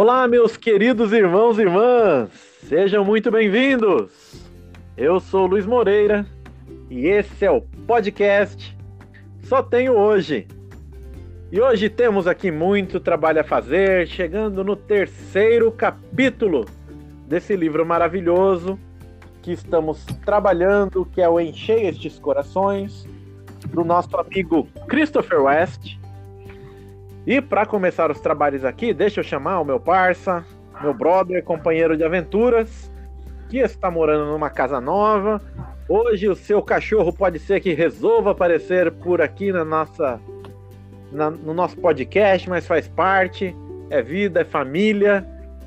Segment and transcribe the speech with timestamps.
[0.00, 2.30] Olá, meus queridos irmãos e irmãs,
[2.62, 4.46] sejam muito bem-vindos.
[4.96, 6.24] Eu sou Luiz Moreira
[6.88, 8.78] e esse é o podcast
[9.42, 10.46] Só Tenho Hoje.
[11.50, 16.64] E hoje temos aqui muito trabalho a fazer, chegando no terceiro capítulo
[17.26, 18.78] desse livro maravilhoso
[19.42, 23.04] que estamos trabalhando, que é o Enchei Estes Corações,
[23.66, 25.98] do nosso amigo Christopher West.
[27.28, 30.42] E para começar os trabalhos aqui, deixa eu chamar o meu parça,
[30.80, 32.90] meu brother, companheiro de aventuras,
[33.50, 35.38] que está morando numa casa nova.
[35.86, 40.18] Hoje o seu cachorro pode ser que resolva aparecer por aqui na nossa,
[41.12, 43.54] na, no nosso podcast, mas faz parte.
[43.90, 45.22] É vida, é família.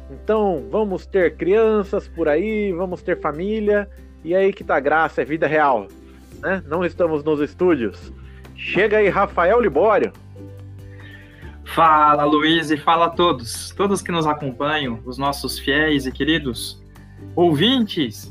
[0.09, 3.87] Então vamos ter crianças por aí, vamos ter família.
[4.23, 5.87] E aí que tá graça, é vida real.
[6.41, 6.63] Né?
[6.65, 8.11] Não estamos nos estúdios.
[8.55, 10.11] Chega aí, Rafael Libório.
[11.73, 16.83] Fala, Luiz, e fala a todos, todos que nos acompanham, os nossos fiéis e queridos
[17.33, 18.29] ouvintes.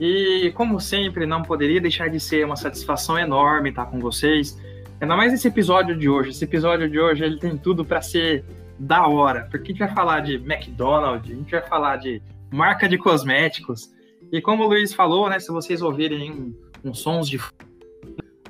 [0.00, 4.58] E, como sempre, não poderia deixar de ser uma satisfação enorme estar com vocês.
[4.98, 6.30] Ainda mais esse episódio de hoje.
[6.30, 8.46] Esse episódio de hoje ele tem tudo para ser
[8.78, 12.88] da hora, porque a gente vai falar de McDonald's, a gente vai falar de marca
[12.88, 13.90] de cosméticos.
[14.32, 17.38] E como o Luiz falou, né, se vocês ouvirem um, um sons de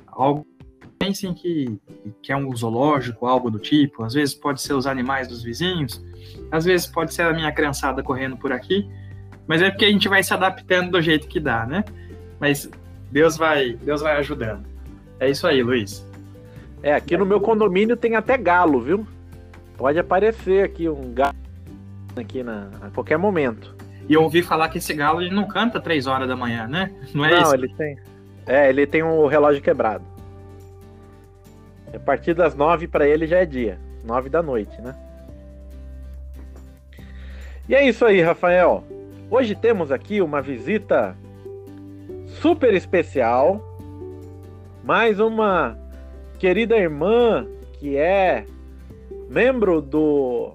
[0.07, 0.47] algo
[1.01, 1.79] pensem que,
[2.21, 4.03] que é um zoológico, algo do tipo.
[4.03, 6.03] Às vezes pode ser os animais dos vizinhos,
[6.51, 8.87] às vezes pode ser a minha criançada correndo por aqui,
[9.47, 11.83] mas é porque a gente vai se adaptando do jeito que dá, né?
[12.39, 12.69] Mas
[13.11, 14.63] Deus vai, Deus vai ajudando.
[15.19, 16.05] É isso aí, Luiz.
[16.83, 19.07] É, aqui no meu condomínio tem até galo, viu?
[19.77, 21.35] Pode aparecer aqui um galo
[22.15, 23.75] aqui na, a qualquer momento.
[24.07, 26.91] E eu ouvi falar que esse galo ele não canta três horas da manhã, né?
[27.13, 27.47] Não é não, isso?
[27.47, 27.97] Não, ele tem.
[28.45, 30.10] É, ele tem um relógio quebrado.
[31.93, 33.79] A partir das nove para ele já é dia.
[34.03, 34.95] Nove da noite, né?
[37.67, 38.83] E é isso aí, Rafael.
[39.29, 41.15] Hoje temos aqui uma visita
[42.41, 43.61] super especial.
[44.83, 45.77] Mais uma
[46.39, 47.47] querida irmã
[47.79, 48.45] que é
[49.29, 50.53] membro do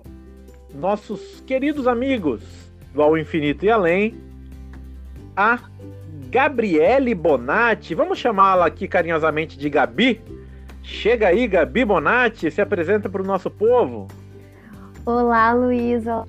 [0.75, 2.43] nossos queridos amigos
[2.93, 4.15] do Ao Infinito e Além,
[5.37, 5.59] a
[6.29, 7.95] Gabriele Bonatti.
[7.95, 10.21] Vamos chamá-la aqui carinhosamente de Gabi,
[10.87, 14.07] Chega aí, Gabi Bonatti, se apresenta para o nosso povo.
[15.05, 16.25] Olá, Luísa,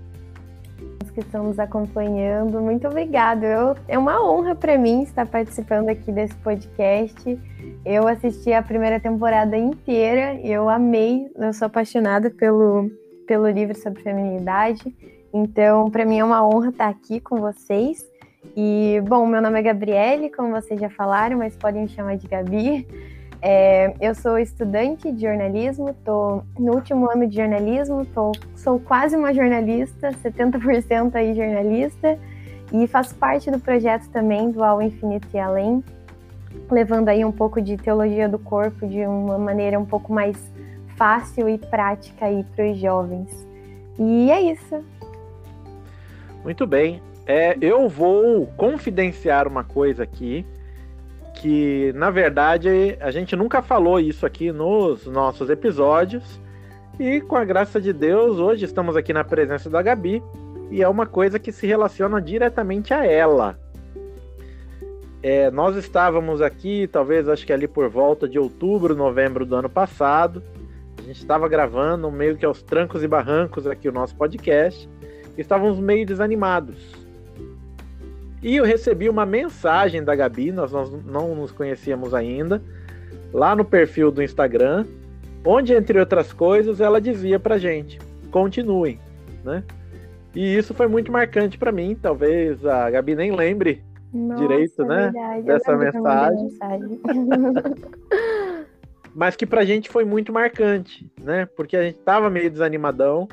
[1.14, 2.60] que estão nos acompanhando.
[2.60, 3.46] Muito obrigada.
[3.46, 7.40] Eu, é uma honra para mim estar participando aqui desse podcast.
[7.86, 12.90] Eu assisti a primeira temporada inteira, eu amei, eu sou apaixonada pelo,
[13.28, 14.92] pelo livro sobre feminilidade.
[15.32, 18.04] Então, para mim é uma honra estar aqui com vocês.
[18.56, 22.28] E, bom, meu nome é Gabriele, como vocês já falaram, mas podem me chamar de
[22.28, 22.88] Gabi.
[23.42, 29.16] É, eu sou estudante de jornalismo, estou no último ano de jornalismo, tô, sou quase
[29.16, 32.18] uma jornalista, 70% aí jornalista,
[32.74, 35.84] e faço parte do projeto também do Ao Infinito e Além,
[36.70, 40.38] levando aí um pouco de teologia do corpo de uma maneira um pouco mais
[40.96, 43.48] fácil e prática aí para os jovens.
[44.00, 44.84] E é isso.
[46.44, 47.02] Muito bem.
[47.26, 50.46] É, eu vou confidenciar uma coisa aqui
[51.38, 56.40] que na verdade a gente nunca falou isso aqui nos nossos episódios.
[57.00, 60.24] E com a graça de Deus, hoje estamos aqui na presença da Gabi
[60.72, 63.58] e é uma coisa que se relaciona diretamente a ela.
[65.22, 69.70] É, nós estávamos aqui, talvez acho que ali por volta de outubro, novembro do ano
[69.70, 70.42] passado.
[70.98, 74.90] A gente estava gravando meio que aos trancos e barrancos aqui o nosso podcast.
[75.38, 76.97] E estávamos meio desanimados
[78.42, 80.72] e eu recebi uma mensagem da Gabi, nós
[81.06, 82.62] não nos conhecíamos ainda,
[83.34, 84.86] lá no perfil do Instagram,
[85.44, 88.00] onde, entre outras coisas, ela dizia pra gente:
[88.32, 89.00] continuem,
[89.44, 89.64] né?
[90.36, 91.98] E isso foi muito marcante para mim.
[92.00, 93.84] Talvez a Gabi nem lembre
[94.14, 95.12] Nossa, direito, né?
[95.12, 95.42] Verdade.
[95.44, 96.44] Dessa mensagem.
[96.44, 97.02] mensagem.
[99.18, 101.48] Mas que pra gente foi muito marcante, né?
[101.56, 103.28] Porque a gente tava meio desanimadão.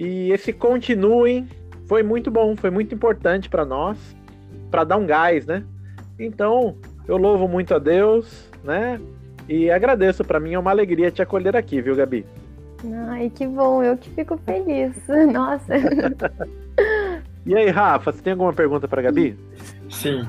[0.00, 1.46] E esse continuem
[1.86, 3.98] foi muito bom, foi muito importante para nós,
[4.70, 5.62] para dar um gás, né?
[6.18, 6.76] Então,
[7.06, 9.00] eu louvo muito a Deus, né?
[9.48, 12.24] E agradeço, para mim é uma alegria te acolher aqui, viu, Gabi?
[13.08, 14.96] Ai, que bom, eu que fico feliz.
[15.32, 15.74] Nossa.
[17.44, 19.38] e aí, Rafa, você tem alguma pergunta para Gabi?
[19.88, 20.26] Sim.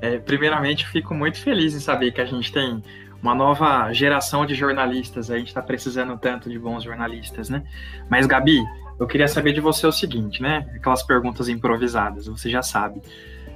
[0.00, 2.82] É, primeiramente, fico muito feliz em saber que a gente tem
[3.22, 5.30] uma nova geração de jornalistas.
[5.30, 7.62] A gente está precisando tanto de bons jornalistas, né?
[8.10, 8.60] Mas, Gabi,
[9.02, 10.64] eu queria saber de você o seguinte, né?
[10.76, 13.02] Aquelas perguntas improvisadas, você já sabe.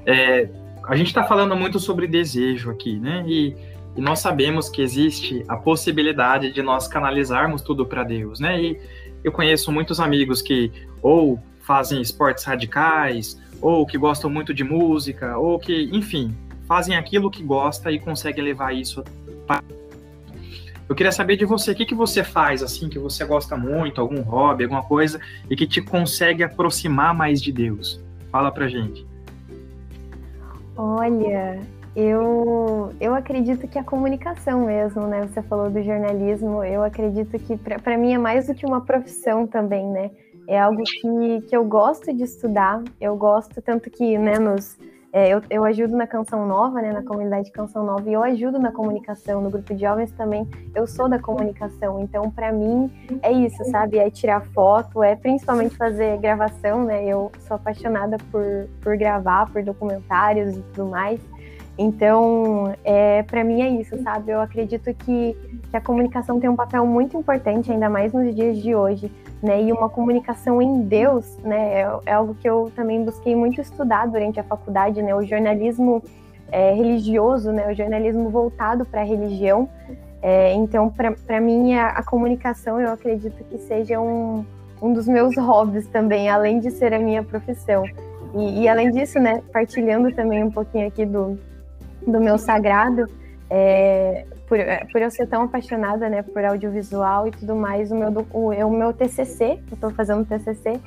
[0.05, 0.49] É,
[0.85, 3.25] a gente está falando muito sobre desejo aqui, né?
[3.29, 3.57] E,
[3.97, 8.61] e, nós sabemos que existe a possibilidade de nós canalizarmos tudo para Deus, né?
[8.61, 8.81] E,
[9.23, 15.39] eu conheço muitos amigos que ou fazem esportes radicais, ou que gostam muito de música,
[15.39, 19.05] ou que, enfim, fazem aquilo que gosta e conseguem levar isso
[19.47, 19.63] para
[20.89, 24.01] eu queria saber de você, o que, que você faz, assim, que você gosta muito,
[24.01, 28.01] algum hobby, alguma coisa, e que te consegue aproximar mais de Deus?
[28.31, 29.05] Fala pra gente.
[30.77, 31.61] Olha,
[31.97, 35.23] eu, eu acredito que a comunicação mesmo, né?
[35.27, 39.47] Você falou do jornalismo, eu acredito que para mim é mais do que uma profissão
[39.47, 40.11] também, né?
[40.47, 44.79] É algo que, que eu gosto de estudar, eu gosto tanto que, né, nos,
[45.13, 48.59] é, eu, eu ajudo na Canção Nova, né, na comunidade Canção Nova, e eu ajudo
[48.59, 52.91] na comunicação, no grupo de jovens também, eu sou da comunicação, então para mim
[53.23, 53.99] é isso, sabe?
[53.99, 57.05] É tirar foto, é principalmente fazer gravação, né?
[57.05, 61.21] Eu sou apaixonada por, por gravar, por documentários e tudo mais.
[61.79, 64.33] Então, é, para mim é isso, sabe?
[64.33, 65.37] Eu acredito que,
[65.71, 69.63] que a comunicação tem um papel muito importante, ainda mais nos dias de hoje, né?
[69.63, 71.81] E uma comunicação em Deus, né?
[71.81, 75.15] É, é algo que eu também busquei muito estudar durante a faculdade, né?
[75.15, 76.03] O jornalismo
[76.51, 77.71] é, religioso, né?
[77.71, 79.69] O jornalismo voltado para a religião.
[80.23, 84.45] É, então, para mim, a, a, comunicação eu acredito que seja um,
[84.83, 87.85] um dos meus hobbies também, além de ser a minha profissão.
[88.35, 89.43] E, e além disso, né?
[89.53, 91.39] Partilhando também um pouquinho aqui do
[92.07, 93.09] do meu sagrado,
[93.51, 97.95] é, por, é, por eu ser tão apaixonada, né, por audiovisual e tudo mais, o
[97.95, 100.81] meu, o, o meu TCC, eu estou fazendo TCC,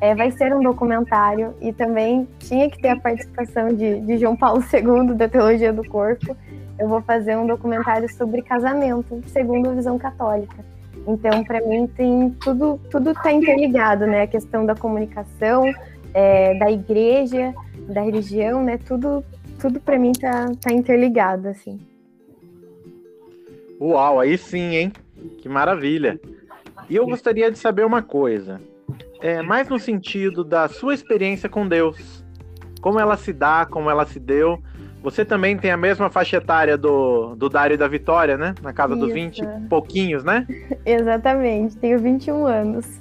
[0.00, 4.36] é, vai ser um documentário e também tinha que ter a participação de, de João
[4.36, 6.36] Paulo II, da Teologia do Corpo.
[6.78, 10.56] Eu vou fazer um documentário sobre casamento, segundo a visão católica.
[11.06, 14.22] Então, para mim, tem tudo tudo está interligado, né?
[14.22, 15.72] A questão da comunicação,
[16.12, 17.54] é, da igreja,
[17.88, 18.76] da religião, né?
[18.76, 19.24] Tudo
[19.58, 21.80] tudo para mim tá, tá interligado, assim.
[23.80, 24.92] Uau, aí sim, hein?
[25.38, 26.20] Que maravilha.
[26.88, 28.60] E eu gostaria de saber uma coisa.
[29.20, 32.24] É, mais no sentido da sua experiência com Deus.
[32.80, 34.62] Como ela se dá, como ela se deu.
[35.02, 38.54] Você também tem a mesma faixa etária do, do Dário e da Vitória, né?
[38.62, 39.04] Na casa Isso.
[39.04, 40.46] dos 20 pouquinhos, né?
[40.84, 43.00] Exatamente, tenho 21 anos.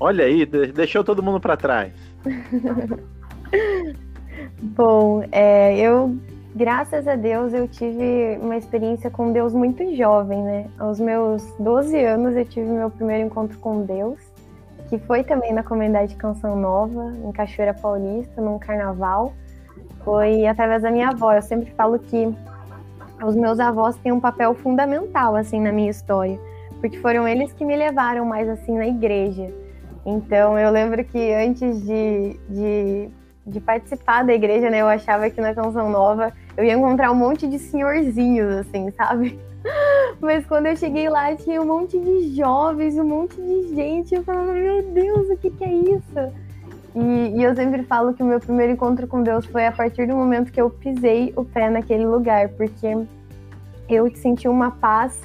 [0.00, 1.92] Olha aí, deixou todo mundo para trás.
[4.62, 6.16] Bom, é, eu,
[6.54, 10.66] graças a Deus, eu tive uma experiência com Deus muito jovem, né?
[10.78, 14.18] Aos meus 12 anos, eu tive meu primeiro encontro com Deus,
[14.88, 19.32] que foi também na comunidade Canção Nova, em Cachoeira Paulista, num carnaval.
[20.04, 21.32] Foi através da minha avó.
[21.32, 22.34] Eu sempre falo que
[23.22, 26.38] os meus avós têm um papel fundamental, assim, na minha história,
[26.80, 29.52] porque foram eles que me levaram mais, assim, na igreja.
[30.06, 33.10] Então, eu lembro que antes de, de
[33.48, 34.80] de participar da igreja, né?
[34.80, 39.38] Eu achava que na Canção Nova eu ia encontrar um monte de senhorzinhos, assim, sabe?
[40.20, 44.14] Mas quando eu cheguei lá, tinha um monte de jovens, um monte de gente.
[44.14, 46.32] Eu falava, meu Deus, o que, que é isso?
[46.94, 50.06] E, e, eu sempre falo que o meu primeiro encontro com Deus foi a partir
[50.06, 53.06] do momento que eu pisei o pé naquele lugar, porque
[53.88, 55.20] eu senti uma paz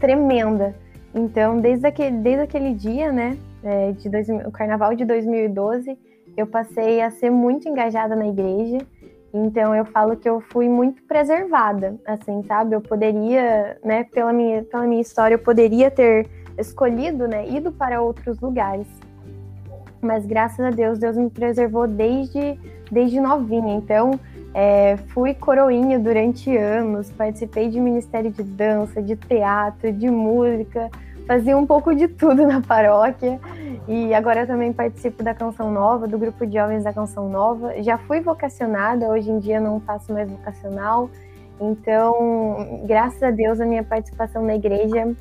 [0.00, 0.74] tremenda.
[1.14, 5.96] Então, desde aquele, desde aquele dia, né, é, de dois, o carnaval de 2012,
[6.36, 8.78] eu passei a ser muito engajada na igreja.
[9.34, 12.74] Então eu falo que eu fui muito preservada, assim, sabe?
[12.74, 18.02] Eu poderia, né, pela minha, pela minha história, eu poderia ter escolhido, né, ido para
[18.02, 18.86] outros lugares.
[20.02, 22.58] Mas graças a Deus, Deus me preservou desde,
[22.90, 23.74] desde novinha.
[23.74, 24.18] Então,
[24.52, 30.90] é, fui coroinha durante anos, participei de ministério de dança, de teatro, de música,
[31.26, 33.40] fazia um pouco de tudo na paróquia.
[33.88, 37.82] E agora eu também participo da Canção Nova, do grupo de jovens da Canção Nova.
[37.82, 41.10] Já fui vocacionada, hoje em dia não faço mais vocacional.
[41.60, 45.14] Então, graças a Deus, a minha participação na igreja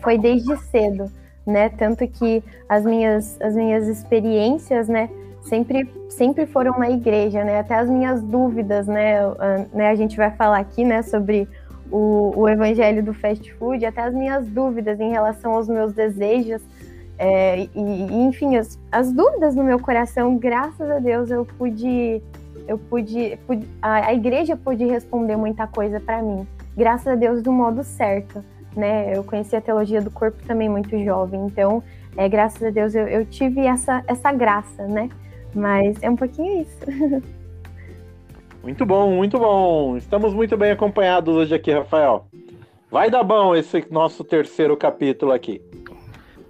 [0.00, 1.10] foi desde cedo,
[1.46, 1.68] né?
[1.68, 5.08] Tanto que as minhas, as minhas experiências, né?
[5.42, 7.60] Sempre, sempre foram na igreja, né?
[7.60, 9.20] Até as minhas dúvidas, né?
[9.20, 9.88] A, né?
[9.88, 11.02] a gente vai falar aqui, né?
[11.02, 11.48] Sobre
[11.90, 16.60] o, o evangelho do fast food, até as minhas dúvidas em relação aos meus desejos,
[17.18, 17.80] é, e,
[18.26, 22.22] enfim, as, as, dúvidas no meu coração, graças a Deus eu pude,
[22.66, 26.46] eu pude, pude a, a, igreja pôde responder muita coisa para mim,
[26.76, 28.44] graças a Deus do modo certo,
[28.76, 29.16] né?
[29.16, 31.82] Eu conheci a teologia do corpo também muito jovem, então,
[32.16, 35.08] é, graças a Deus eu, eu tive essa, essa graça, né?
[35.52, 36.78] Mas é um pouquinho isso.
[38.62, 39.96] Muito bom, muito bom.
[39.96, 42.26] Estamos muito bem acompanhados hoje aqui, Rafael.
[42.90, 45.62] Vai dar bom esse nosso terceiro capítulo aqui.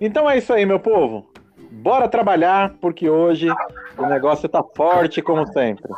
[0.00, 1.30] Então é isso aí, meu povo.
[1.70, 3.48] Bora trabalhar, porque hoje
[3.96, 5.90] o negócio está forte, como sempre.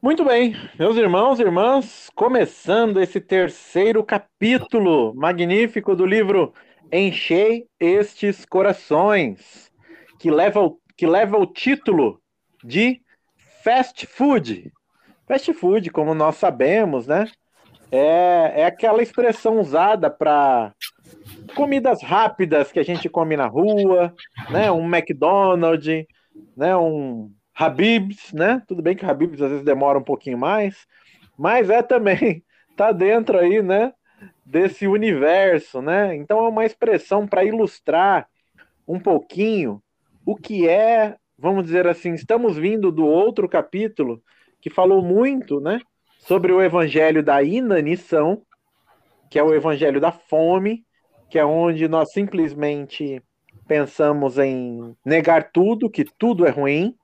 [0.00, 6.52] Muito bem, meus irmãos e irmãs, começando esse terceiro capítulo magnífico do livro
[6.92, 9.72] Enchei Estes Corações,
[10.20, 12.20] que leva o, que leva o título
[12.62, 13.00] de
[13.64, 14.72] Fast Food.
[15.26, 17.26] Fast food, como nós sabemos, né?
[17.90, 20.74] É, é aquela expressão usada para
[21.54, 24.14] comidas rápidas que a gente come na rua,
[24.50, 24.70] né?
[24.70, 26.06] Um McDonald's,
[26.56, 26.76] né?
[26.76, 28.62] Um Habibs, né?
[28.66, 30.86] Tudo bem que Habibs às vezes demora um pouquinho mais,
[31.38, 32.42] mas é também
[32.76, 33.92] tá dentro aí, né?
[34.44, 36.14] Desse universo, né?
[36.16, 38.28] Então é uma expressão para ilustrar
[38.86, 39.82] um pouquinho
[40.24, 44.22] o que é, vamos dizer assim, estamos vindo do outro capítulo
[44.60, 45.80] que falou muito, né?
[46.26, 48.42] Sobre o evangelho da inanição,
[49.30, 50.84] que é o evangelho da fome,
[51.30, 53.22] que é onde nós simplesmente
[53.68, 56.96] pensamos em negar tudo, que tudo é ruim,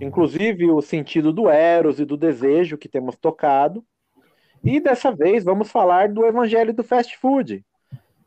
[0.00, 3.84] inclusive o sentido do eros e do desejo que temos tocado.
[4.64, 7.64] E dessa vez vamos falar do evangelho do fast food,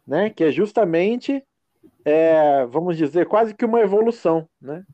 [0.07, 0.29] né?
[0.29, 1.43] Que é justamente,
[2.05, 4.85] é, vamos dizer, quase que uma evolução, né?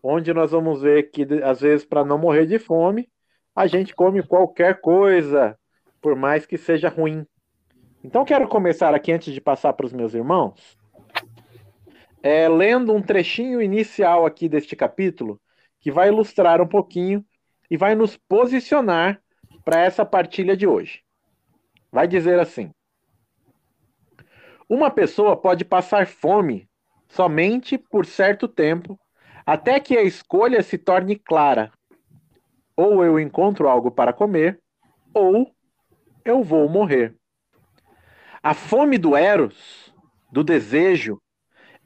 [0.00, 3.08] Onde nós vamos ver que às vezes para não morrer de fome
[3.54, 5.58] a gente come qualquer coisa,
[6.00, 7.26] por mais que seja ruim.
[8.02, 10.76] Então quero começar aqui antes de passar para os meus irmãos,
[12.22, 15.40] é, lendo um trechinho inicial aqui deste capítulo
[15.80, 17.24] que vai ilustrar um pouquinho
[17.70, 19.20] e vai nos posicionar
[19.64, 21.02] para essa partilha de hoje.
[21.92, 22.70] Vai dizer assim:
[24.68, 26.68] Uma pessoa pode passar fome
[27.08, 28.98] somente por certo tempo,
[29.46, 31.70] até que a escolha se torne clara.
[32.76, 34.60] Ou eu encontro algo para comer,
[35.12, 35.50] ou
[36.24, 37.14] eu vou morrer.
[38.42, 39.94] A fome do Eros,
[40.30, 41.20] do desejo,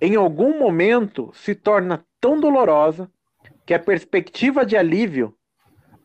[0.01, 3.11] em algum momento se torna tão dolorosa
[3.67, 5.35] que a perspectiva de alívio,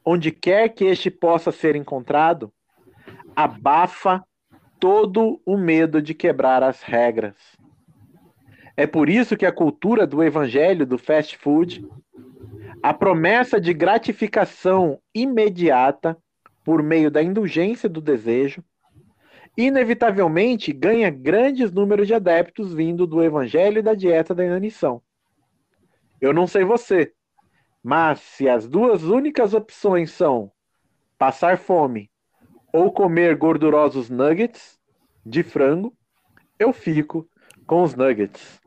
[0.03, 2.51] onde quer que este possa ser encontrado,
[3.35, 4.23] abafa
[4.79, 7.35] todo o medo de quebrar as regras.
[8.75, 11.87] É por isso que a cultura do evangelho do fast food,
[12.83, 16.17] a promessa de gratificação imediata
[16.65, 18.61] por meio da indulgência do desejo,
[19.55, 25.01] inevitavelmente ganha grandes números de adeptos vindo do evangelho e da dieta da inanição.
[26.19, 27.13] Eu não sei você,
[27.81, 30.51] mas se as duas únicas opções são
[31.17, 32.11] passar fome
[32.73, 34.77] ou comer gordurosos nuggets
[35.25, 35.95] de frango,
[36.59, 37.29] eu fico
[37.65, 38.61] com os nuggets.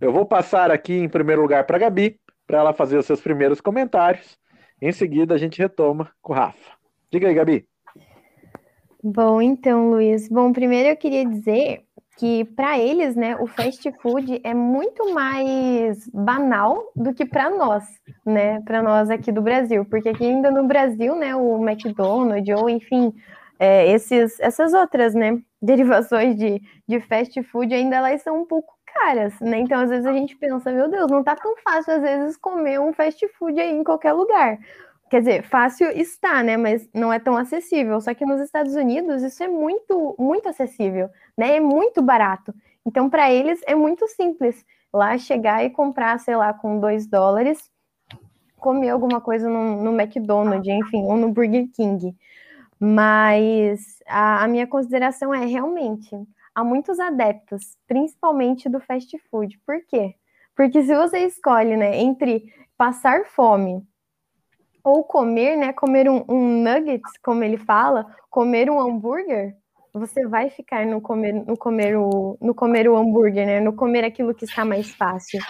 [0.00, 2.18] Eu vou passar aqui em primeiro lugar para Gabi,
[2.52, 4.38] para ela fazer os seus primeiros comentários.
[4.78, 6.72] Em seguida, a gente retoma com o Rafa.
[7.10, 7.66] Diga aí, Gabi.
[9.02, 10.28] Bom, então, Luiz.
[10.28, 11.80] Bom, primeiro eu queria dizer
[12.18, 17.84] que para eles, né, o fast food é muito mais banal do que para nós,
[18.26, 22.68] né, para nós aqui do Brasil, porque aqui ainda no Brasil, né, o McDonald's ou
[22.68, 23.14] enfim,
[23.58, 28.74] é, esses, essas outras, né, derivações de, de fast food ainda elas são um pouco
[28.92, 32.02] caras, né, então às vezes a gente pensa, meu Deus, não tá tão fácil às
[32.02, 34.58] vezes comer um fast food aí em qualquer lugar,
[35.12, 36.56] Quer dizer, fácil está, né?
[36.56, 38.00] Mas não é tão acessível.
[38.00, 41.56] Só que nos Estados Unidos isso é muito, muito acessível, né?
[41.56, 42.54] É muito barato.
[42.86, 47.70] Então, para eles é muito simples lá chegar e comprar, sei lá, com dois dólares,
[48.56, 52.16] comer alguma coisa no, no McDonald's, enfim, ou no Burger King.
[52.80, 56.16] Mas a, a minha consideração é realmente
[56.54, 59.58] há muitos adeptos, principalmente do fast food.
[59.66, 60.14] Por quê?
[60.56, 63.86] Porque se você escolhe, né, entre passar fome
[64.84, 65.72] ou comer, né?
[65.72, 69.56] Comer um, um nuggets, como ele fala, comer um hambúrguer,
[69.92, 73.60] você vai ficar no comer, no comer o, no comer o hambúrguer, né?
[73.60, 75.40] No comer aquilo que está mais fácil.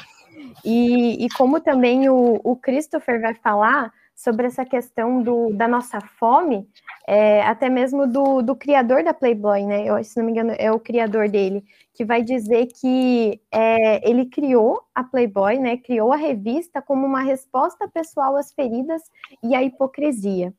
[0.64, 6.00] E, e como também o, o Christopher vai falar, sobre essa questão do, da nossa
[6.00, 6.68] fome,
[7.06, 9.84] é, até mesmo do, do criador da Playboy, né?
[9.84, 11.64] Eu, se não me engano, é o criador dele,
[11.94, 15.76] que vai dizer que é, ele criou a Playboy, né?
[15.76, 19.02] Criou a revista como uma resposta pessoal às feridas
[19.42, 20.54] e à hipocrisia.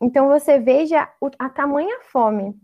[0.00, 2.54] Então você veja o, a tamanha fome.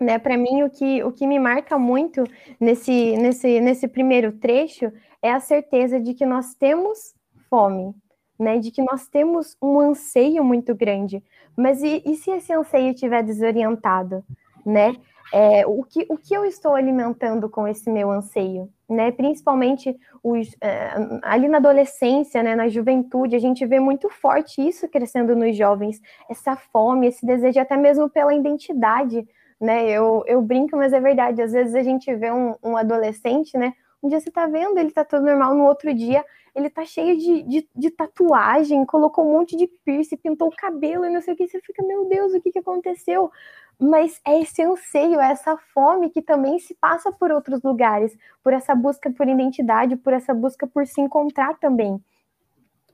[0.00, 2.24] Né, para mim, o que, o que me marca muito
[2.58, 7.14] nesse, nesse, nesse primeiro trecho é a certeza de que nós temos
[7.48, 7.94] fome,
[8.38, 11.22] né, de que nós temos um anseio muito grande.
[11.56, 14.24] Mas e, e se esse anseio estiver desorientado,
[14.64, 14.94] né?
[15.32, 19.10] É, o, que, o que eu estou alimentando com esse meu anseio, né?
[19.10, 20.90] Principalmente os, é,
[21.22, 26.00] ali na adolescência, né, na juventude, a gente vê muito forte isso crescendo nos jovens,
[26.30, 29.26] essa fome, esse desejo até mesmo pela identidade,
[29.60, 29.88] né?
[29.90, 31.42] Eu, eu brinco, mas é verdade.
[31.42, 33.72] Às vezes a gente vê um, um adolescente, né?
[34.02, 37.16] Um dia você tá vendo, ele tá tudo normal, no outro dia ele tá cheio
[37.18, 41.34] de, de, de, tatuagem, colocou um monte de piercing, pintou o cabelo e não sei
[41.34, 41.48] o que.
[41.48, 43.30] Você fica, meu Deus, o que, que aconteceu?
[43.78, 48.52] Mas é esse anseio, é essa fome que também se passa por outros lugares, por
[48.52, 52.00] essa busca por identidade, por essa busca por se encontrar também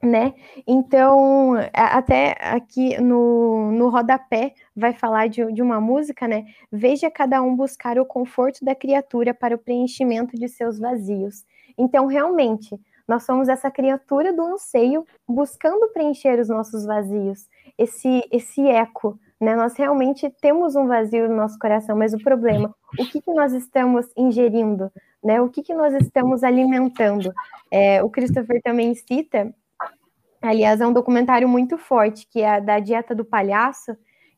[0.02, 0.34] né?
[0.66, 6.46] Então, até aqui no, no rodapé vai falar de, de uma música, né?
[6.72, 11.44] Veja cada um buscar o conforto da criatura para o preenchimento de seus vazios.
[11.76, 12.78] Então, realmente,
[13.10, 19.56] nós somos essa criatura do anseio buscando preencher os nossos vazios, esse, esse eco, né?
[19.56, 23.52] Nós realmente temos um vazio no nosso coração, mas o problema, o que, que nós
[23.52, 24.92] estamos ingerindo,
[25.24, 25.40] né?
[25.40, 27.32] O que, que nós estamos alimentando?
[27.68, 29.52] É, o Christopher também cita
[30.40, 33.94] Aliás, é um documentário muito forte, que é da Dieta do Palhaço,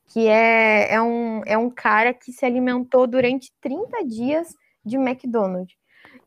[0.07, 4.49] que é, é, um, é um cara que se alimentou durante 30 dias
[4.83, 5.73] de McDonald's.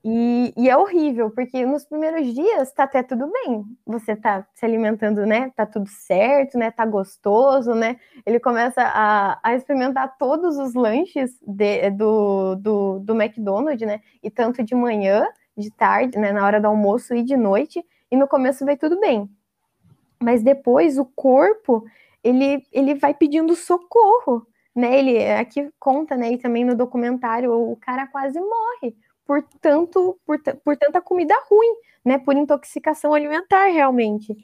[0.08, 3.64] E, e, é horrível, porque nos primeiros dias tá até tudo bem.
[3.84, 5.50] Você tá se alimentando, né?
[5.56, 6.70] Tá tudo certo, né?
[6.70, 7.98] Tá gostoso, né?
[8.25, 14.00] Ele começa a, a experimentar todos os lanches de, do, do, do McDonald's, né?
[14.22, 16.30] E tanto de manhã, de tarde, né?
[16.30, 17.84] Na hora do almoço e de noite.
[18.08, 19.28] E no começo vai tudo bem
[20.18, 21.84] mas depois o corpo
[22.25, 24.98] ele, ele vai pedindo socorro, né?
[24.98, 26.32] Ele aqui conta, né?
[26.32, 28.96] E também no documentário o cara quase morre
[29.26, 32.18] por tanto por, por tanta comida ruim, né?
[32.18, 34.37] Por intoxicação alimentar realmente.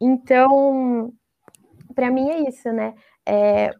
[0.00, 1.12] Então,
[1.94, 2.94] para mim é isso, né?
[3.26, 3.70] É,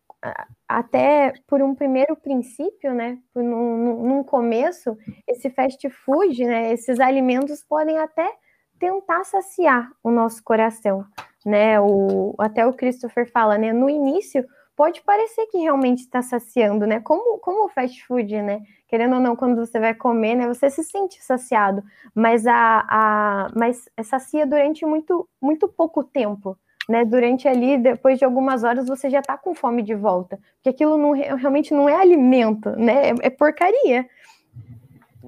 [0.69, 3.19] até por um primeiro princípio, né?
[3.35, 6.73] Num, num começo, esse fast food, né?
[6.73, 8.31] Esses alimentos podem até
[8.79, 11.05] tentar saciar o nosso coração,
[11.45, 11.81] né?
[11.81, 13.73] O, até o Christopher fala, né?
[13.73, 14.47] No início
[14.83, 16.99] pode parecer que realmente está saciando, né?
[16.99, 18.63] Como, como o fast food, né?
[18.89, 20.49] Querendo ou não, quando você vai comer, né?
[20.49, 26.59] Você se sente saciado, mas a, a mas é sacia durante muito, muito pouco tempo.
[26.89, 30.71] Né, durante ali, depois de algumas horas, você já está com fome de volta, porque
[30.71, 34.05] aquilo não, realmente não é alimento, né, é, é porcaria.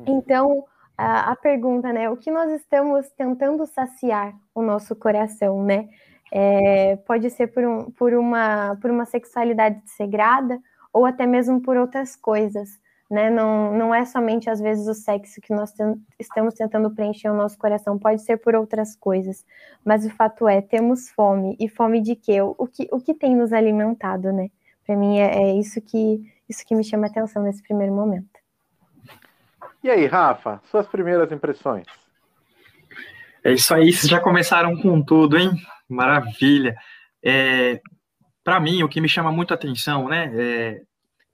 [0.05, 0.65] Então,
[0.99, 2.11] a, a, pergunta, né?
[2.11, 5.89] O que nós estamos tentando saciar o nosso coração, né?
[6.33, 10.59] É, pode ser por, um, por, uma, por uma sexualidade sagrada
[10.93, 13.31] ou até mesmo por outras coisas, né?
[13.31, 17.37] Não, não é somente às vezes o sexo que nós tem, estamos tentando preencher o
[17.37, 19.45] nosso coração, pode ser por outras coisas.
[19.85, 22.41] Mas o fato é, temos fome e fome de quê?
[22.41, 24.51] O que, o que tem nos alimentado, né?
[24.87, 28.29] Para mim é, é isso que isso que me chama a atenção nesse primeiro momento.
[29.83, 31.87] E aí, Rafa, suas primeiras impressões?
[33.43, 35.51] É isso aí, vocês já começaram com tudo, hein?
[35.89, 36.77] Maravilha.
[37.23, 37.81] É,
[38.43, 40.31] Para mim, o que me chama muito a atenção, né?
[40.35, 40.83] É,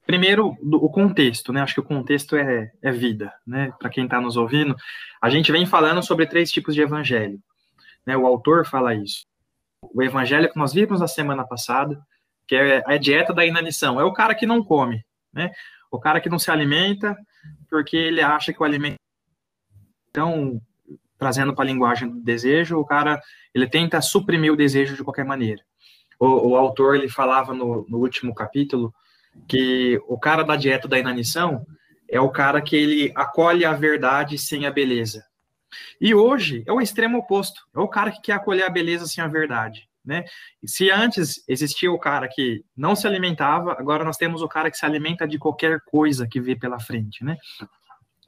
[0.07, 1.61] primeiro, do, o contexto, né?
[1.61, 3.73] Acho que o contexto é, é vida, né?
[3.79, 4.77] Para quem está nos ouvindo,
[5.21, 7.39] a gente vem falando sobre três tipos de evangelho.
[8.07, 8.17] Né?
[8.17, 9.27] O autor fala isso.
[9.95, 12.01] O evangelho que nós vimos na semana passada,
[12.47, 15.51] que é a dieta da inanição, é o cara que não come, né?
[15.91, 17.17] O cara que não se alimenta,
[17.69, 18.97] porque ele acha que o alimento.
[20.11, 20.61] Então,
[21.21, 23.21] trazendo para a linguagem do desejo, o cara
[23.55, 25.63] ele tenta suprimir o desejo de qualquer maneira.
[26.19, 28.93] O, o autor ele falava no, no, último capítulo
[29.47, 31.67] que o cara da dieta da inanição
[32.09, 35.23] é o cara que ele acolhe a verdade sem a beleza.
[36.01, 37.63] E hoje é o extremo oposto.
[37.77, 39.89] É o cara que quer acolher a beleza sem a verdade.
[40.03, 40.25] Né?
[40.65, 44.79] Se antes existia o cara que não se alimentava, agora nós temos o cara que
[44.79, 47.37] se alimenta de qualquer coisa que vê pela frente, né?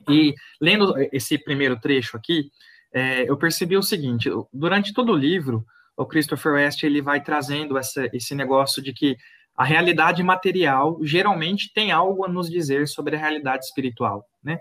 [0.08, 2.50] E lendo esse primeiro trecho aqui,
[2.92, 5.64] é, eu percebi o seguinte: durante todo o livro,
[5.96, 9.16] o Christopher West ele vai trazendo essa, esse negócio de que
[9.56, 14.58] a realidade material geralmente tem algo a nos dizer sobre a realidade espiritual, né?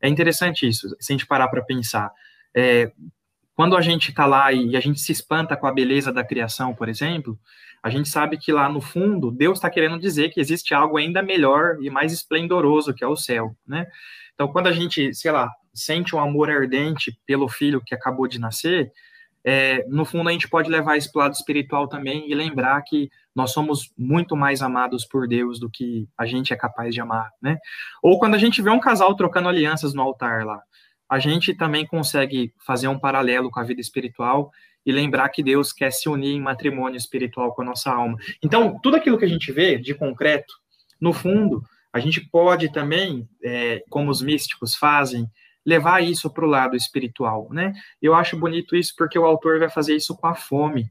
[0.00, 2.10] É interessante isso, se a gente parar para pensar.
[2.54, 2.90] É,
[3.54, 6.74] quando a gente está lá e a gente se espanta com a beleza da criação,
[6.74, 7.38] por exemplo,
[7.82, 11.22] a gente sabe que lá no fundo Deus está querendo dizer que existe algo ainda
[11.22, 13.86] melhor e mais esplendoroso que é o céu, né?
[14.34, 18.38] Então, quando a gente, sei lá, sente um amor ardente pelo filho que acabou de
[18.38, 18.92] nascer,
[19.44, 23.52] é, no fundo a gente pode levar esse lado espiritual também e lembrar que nós
[23.52, 27.58] somos muito mais amados por Deus do que a gente é capaz de amar, né?
[28.02, 30.62] Ou quando a gente vê um casal trocando alianças no altar lá,
[31.08, 34.50] a gente também consegue fazer um paralelo com a vida espiritual
[34.84, 38.16] e lembrar que Deus quer se unir em matrimônio espiritual com a nossa alma.
[38.42, 40.54] Então, tudo aquilo que a gente vê de concreto,
[41.00, 45.28] no fundo, a gente pode também, é, como os místicos fazem,
[45.64, 47.72] levar isso para o lado espiritual, né?
[48.00, 50.90] Eu acho bonito isso porque o autor vai fazer isso com a fome,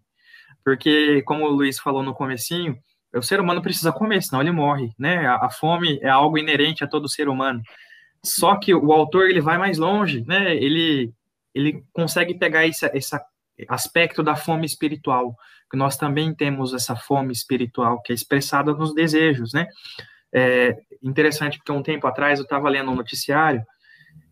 [0.64, 2.78] porque, como o Luiz falou no comecinho,
[3.14, 5.28] o ser humano precisa comer, senão ele morre, né?
[5.28, 7.62] A, a fome é algo inerente a todo ser humano.
[8.24, 10.56] Só que o autor ele vai mais longe, né?
[10.56, 11.14] Ele
[11.54, 13.20] ele consegue pegar esse, esse
[13.68, 15.36] aspecto da fome espiritual,
[15.70, 19.68] que nós também temos essa fome espiritual que é expressada nos desejos, né?
[20.34, 23.66] É interessante porque um tempo atrás eu estava lendo um noticiário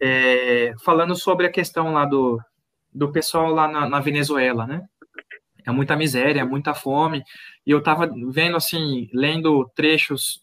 [0.02, 2.40] é, falando sobre a questão lá do,
[2.94, 4.82] do pessoal lá na, na Venezuela, né?
[5.66, 7.24] É muita miséria, muita fome,
[7.66, 10.42] e eu estava vendo assim, lendo trechos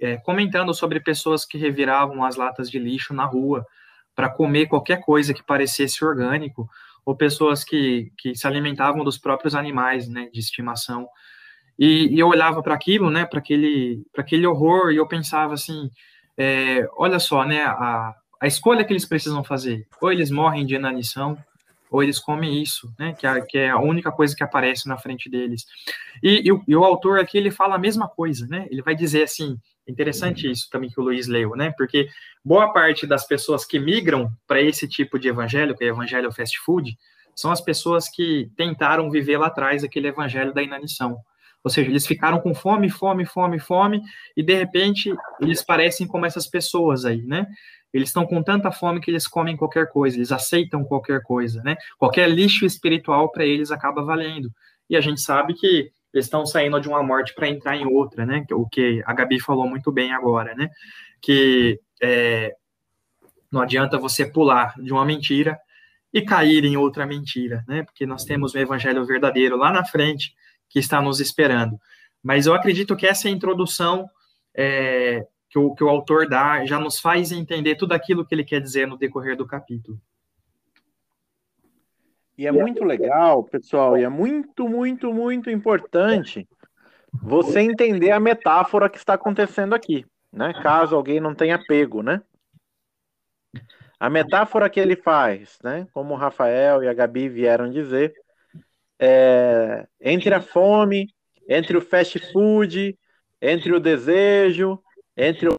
[0.00, 3.66] é, comentando sobre pessoas que reviravam as latas de lixo na rua
[4.14, 6.68] para comer qualquer coisa que parecesse orgânico,
[7.04, 11.06] ou pessoas que, que se alimentavam dos próprios animais, né, de estimação.
[11.78, 15.90] E, e eu olhava para aquilo, né, para aquele, aquele horror, e eu pensava assim,
[16.36, 20.74] é, olha só, né, a, a escolha que eles precisam fazer, ou eles morrem de
[20.74, 21.38] inanição,
[21.90, 24.98] ou eles comem isso, né, que é, que é a única coisa que aparece na
[24.98, 25.64] frente deles.
[26.22, 28.96] E, e, o, e, o, autor aqui, ele fala a mesma coisa, né, ele vai
[28.96, 32.08] dizer assim, interessante isso também que o Luiz leu, né, porque
[32.44, 36.32] boa parte das pessoas que migram para esse tipo de evangelho, que é o evangelho
[36.32, 36.98] fast food,
[37.34, 41.18] são as pessoas que tentaram viver lá atrás aquele evangelho da inanição.
[41.62, 44.02] Ou seja, eles ficaram com fome, fome, fome, fome,
[44.36, 47.46] e de repente eles parecem como essas pessoas aí, né?
[47.94, 51.76] Eles estão com tanta fome que eles comem qualquer coisa, eles aceitam qualquer coisa, né?
[51.96, 54.50] Qualquer lixo espiritual para eles acaba valendo.
[54.90, 58.26] E a gente sabe que eles estão saindo de uma morte para entrar em outra,
[58.26, 58.44] né?
[58.50, 60.68] O que a Gabi falou muito bem agora, né?
[61.22, 62.52] Que é,
[63.50, 65.56] não adianta você pular de uma mentira
[66.12, 67.84] e cair em outra mentira, né?
[67.84, 70.34] Porque nós temos o evangelho verdadeiro lá na frente
[70.68, 71.78] que está nos esperando.
[72.20, 74.08] Mas eu acredito que essa introdução
[74.52, 75.24] é,
[75.54, 78.60] que o, que o autor dá já nos faz entender tudo aquilo que ele quer
[78.60, 80.00] dizer no decorrer do capítulo.
[82.36, 86.48] E é muito legal, pessoal, e é muito, muito, muito importante
[87.12, 90.52] você entender a metáfora que está acontecendo aqui, né?
[90.60, 92.20] Caso alguém não tenha pego, né?
[94.00, 95.86] A metáfora que ele faz, né?
[95.92, 98.12] Como o Rafael e a Gabi vieram dizer,
[98.98, 101.14] é, entre a fome,
[101.48, 102.98] entre o fast food,
[103.40, 104.82] entre o desejo,
[105.16, 105.56] entre o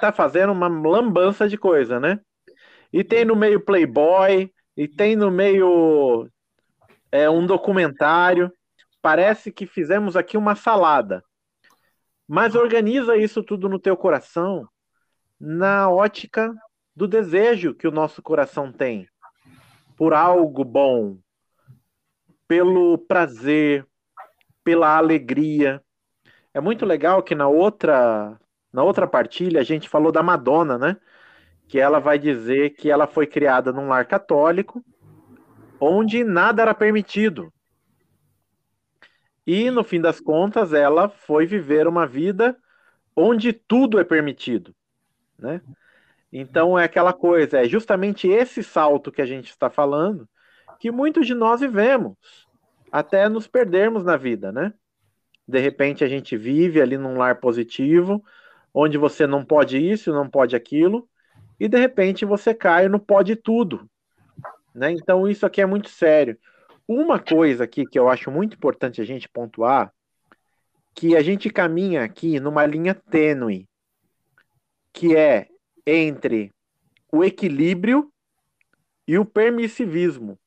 [0.00, 2.20] tá fazendo uma lambança de coisa, né?
[2.92, 6.28] E tem no meio Playboy, e tem no meio
[7.10, 8.52] é, um documentário.
[9.00, 11.24] Parece que fizemos aqui uma salada.
[12.28, 14.68] Mas organiza isso tudo no teu coração
[15.40, 16.52] na ótica
[16.94, 19.08] do desejo que o nosso coração tem
[19.96, 21.18] por algo bom,
[22.46, 23.86] pelo prazer,
[24.62, 25.82] pela alegria,
[26.52, 28.38] é muito legal que na outra,
[28.76, 30.98] na outra partilha a gente falou da Madonna, né?
[31.66, 34.84] Que ela vai dizer que ela foi criada num lar católico,
[35.80, 37.50] onde nada era permitido.
[39.46, 42.54] E no fim das contas, ela foi viver uma vida
[43.16, 44.76] onde tudo é permitido,
[45.38, 45.62] né?
[46.30, 50.28] Então é aquela coisa, é justamente esse salto que a gente está falando
[50.78, 52.14] que muitos de nós vivemos,
[52.92, 54.74] até nos perdermos na vida, né?
[55.48, 58.22] De repente a gente vive ali num lar positivo,
[58.78, 61.08] onde você não pode isso, não pode aquilo,
[61.58, 63.88] e de repente você cai no pode tudo.
[64.74, 64.92] Né?
[64.92, 66.38] Então isso aqui é muito sério.
[66.86, 69.90] Uma coisa aqui que eu acho muito importante a gente pontuar,
[70.94, 73.66] que a gente caminha aqui numa linha tênue,
[74.92, 75.48] que é
[75.86, 76.52] entre
[77.10, 78.12] o equilíbrio
[79.08, 80.38] e o permissivismo,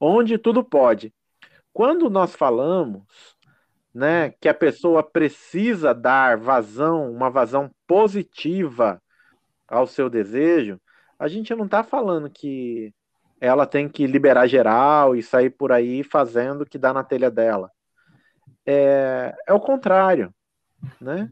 [0.00, 1.14] onde tudo pode.
[1.72, 3.04] Quando nós falamos
[3.94, 9.02] né, que a pessoa precisa dar vazão, uma vazão positiva
[9.66, 10.80] ao seu desejo,
[11.18, 12.94] a gente não está falando que
[13.40, 17.30] ela tem que liberar geral e sair por aí fazendo o que dá na telha
[17.30, 17.70] dela.
[18.66, 20.32] É, é o contrário,
[21.00, 21.30] né?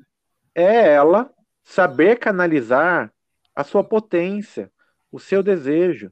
[0.55, 1.31] É ela
[1.63, 3.13] saber canalizar
[3.55, 4.71] a sua potência,
[5.13, 6.11] o seu desejo,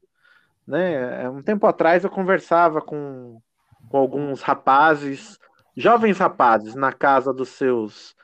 [0.65, 1.27] né?
[1.29, 3.41] Um tempo atrás eu conversava com,
[3.89, 5.37] com alguns rapazes
[5.77, 8.15] jovens rapazes na casa dos seus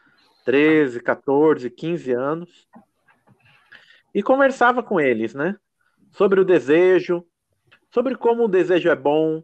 [0.43, 2.67] 13, 14, 15 anos
[4.13, 5.55] e conversava com eles, né?
[6.11, 7.23] Sobre o desejo,
[7.91, 9.43] sobre como o desejo é bom,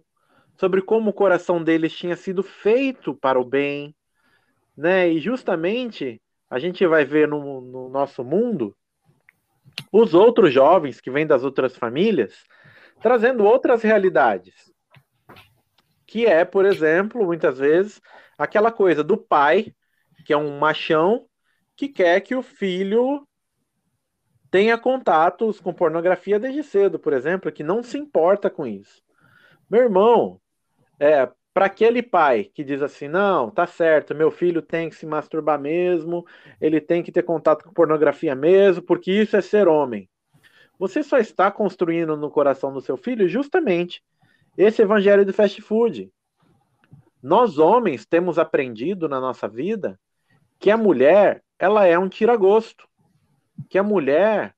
[0.57, 3.95] sobre como o coração deles tinha sido feito para o bem,
[4.75, 5.07] né?
[5.07, 6.19] E justamente
[6.49, 8.75] a gente vai ver no, no nosso mundo
[9.91, 12.43] os outros jovens que vêm das outras famílias
[13.01, 14.73] trazendo outras realidades
[16.09, 18.01] que é, por exemplo, muitas vezes,
[18.35, 19.75] aquela coisa do pai,
[20.25, 21.27] que é um machão,
[21.75, 23.27] que quer que o filho
[24.49, 29.03] tenha contatos com pornografia desde cedo, por exemplo, que não se importa com isso.
[29.69, 30.41] Meu irmão,
[30.99, 35.05] é, para aquele pai que diz assim: não, tá certo, meu filho tem que se
[35.05, 36.25] masturbar mesmo,
[36.59, 40.09] ele tem que ter contato com pornografia mesmo, porque isso é ser homem.
[40.79, 44.01] você só está construindo no coração do seu filho justamente
[44.63, 46.11] esse evangelho do fast food.
[47.23, 49.97] Nós homens temos aprendido na nossa vida
[50.59, 52.85] que a mulher, ela é um tiragosto,
[53.69, 54.53] que a mulher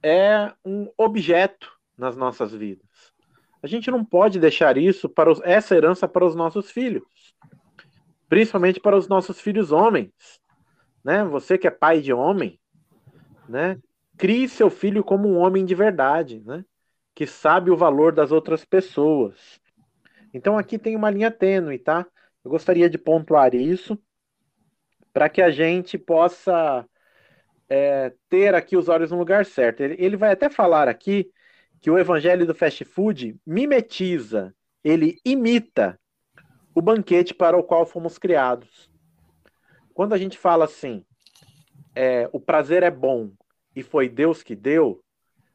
[0.00, 2.88] é um objeto nas nossas vidas.
[3.60, 7.34] A gente não pode deixar isso para os, essa herança para os nossos filhos,
[8.28, 10.12] principalmente para os nossos filhos homens,
[11.04, 11.24] né?
[11.24, 12.58] Você que é pai de homem,
[13.48, 13.78] né?
[14.16, 16.64] Crie seu filho como um homem de verdade, né?
[17.14, 19.60] Que sabe o valor das outras pessoas.
[20.32, 22.06] Então aqui tem uma linha tênue, tá?
[22.44, 23.98] Eu gostaria de pontuar isso
[25.12, 26.86] para que a gente possa
[27.68, 29.80] é, ter aqui os olhos no lugar certo.
[29.80, 31.30] Ele, ele vai até falar aqui
[31.80, 35.98] que o evangelho do fast food mimetiza, ele imita
[36.74, 38.90] o banquete para o qual fomos criados.
[39.94, 41.04] Quando a gente fala assim,
[41.94, 43.30] é, o prazer é bom,
[43.74, 45.02] e foi Deus que deu,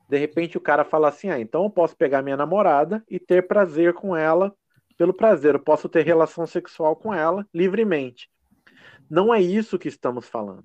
[0.07, 3.47] de repente o cara fala assim: ah, então eu posso pegar minha namorada e ter
[3.47, 4.53] prazer com ela
[4.97, 8.29] pelo prazer, eu posso ter relação sexual com ela livremente.
[9.09, 10.63] Não é isso que estamos falando.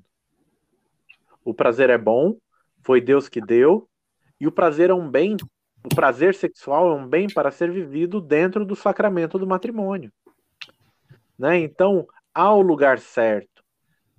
[1.45, 2.37] O prazer é bom,
[2.83, 3.89] foi Deus que deu,
[4.41, 5.37] e o prazer é um bem,
[5.85, 10.13] o prazer sexual é um bem para ser vivido dentro do sacramento do matrimônio.
[11.39, 11.59] Né?
[11.59, 13.65] Então, há o lugar certo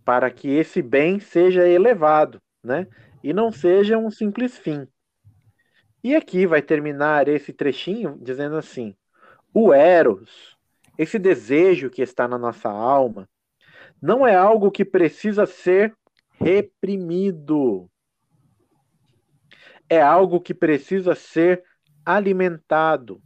[0.03, 2.87] para que esse bem seja elevado, né?
[3.23, 4.87] e não seja um simples fim.
[6.03, 8.95] E aqui vai terminar esse trechinho dizendo assim:
[9.53, 10.57] o Eros,
[10.97, 13.29] esse desejo que está na nossa alma,
[14.01, 15.95] não é algo que precisa ser
[16.31, 17.89] reprimido.
[19.87, 21.63] É algo que precisa ser
[22.05, 23.21] alimentado.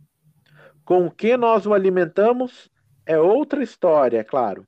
[0.83, 2.69] Com o que nós o alimentamos
[3.05, 4.67] é outra história, é claro.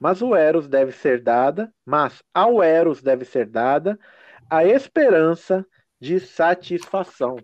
[0.00, 3.98] Mas o Eros deve ser dada, mas ao Eros deve ser dada
[4.48, 5.66] a esperança
[6.00, 7.36] de satisfação.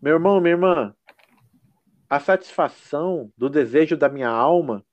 [0.00, 0.94] Meu irmão, minha irmã,
[2.08, 4.84] a satisfação do desejo da minha alma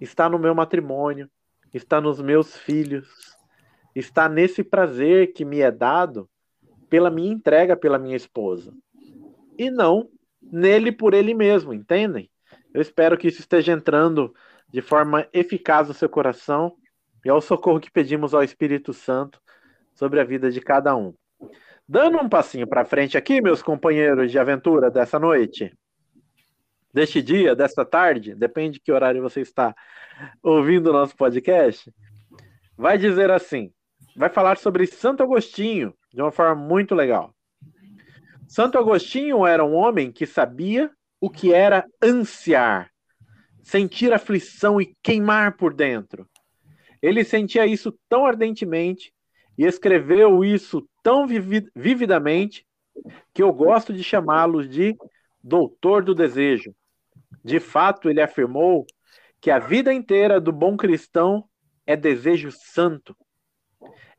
[0.00, 1.28] está no meu matrimônio,
[1.72, 3.36] está nos meus filhos,
[3.94, 6.28] está nesse prazer que me é dado
[6.88, 8.72] pela minha entrega pela minha esposa.
[9.58, 10.08] E não
[10.40, 12.30] nele por ele mesmo, entendem?
[12.72, 14.34] Eu espero que isso esteja entrando
[14.68, 16.76] de forma eficaz no seu coração
[17.24, 19.40] e ao socorro que pedimos ao Espírito Santo
[19.94, 21.14] sobre a vida de cada um.
[21.86, 25.70] Dando um passinho para frente aqui, meus companheiros de aventura dessa noite,
[26.92, 29.74] deste dia, desta tarde, depende de que horário você está
[30.42, 31.92] ouvindo o nosso podcast,
[32.74, 33.70] vai dizer assim:
[34.16, 37.34] vai falar sobre Santo Agostinho de uma forma muito legal.
[38.48, 42.90] Santo Agostinho era um homem que sabia o que era ansiar,
[43.62, 46.26] sentir aflição e queimar por dentro.
[47.02, 49.12] Ele sentia isso tão ardentemente
[49.58, 52.66] e escreveu isso tão vividamente
[53.34, 54.96] que eu gosto de chamá-lo de
[55.42, 56.74] doutor do desejo.
[57.44, 58.86] De fato, ele afirmou
[59.38, 61.44] que a vida inteira do bom cristão
[61.86, 63.14] é desejo santo.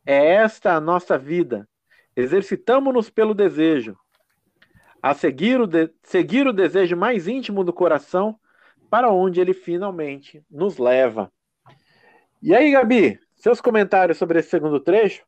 [0.05, 1.67] É esta a nossa vida.
[2.15, 3.97] Exercitamos-nos pelo desejo,
[5.01, 5.91] a seguir o, de...
[6.03, 8.39] seguir o desejo mais íntimo do coração,
[8.91, 11.31] para onde ele finalmente nos leva.
[12.43, 15.25] E aí, Gabi, seus comentários sobre esse segundo trecho?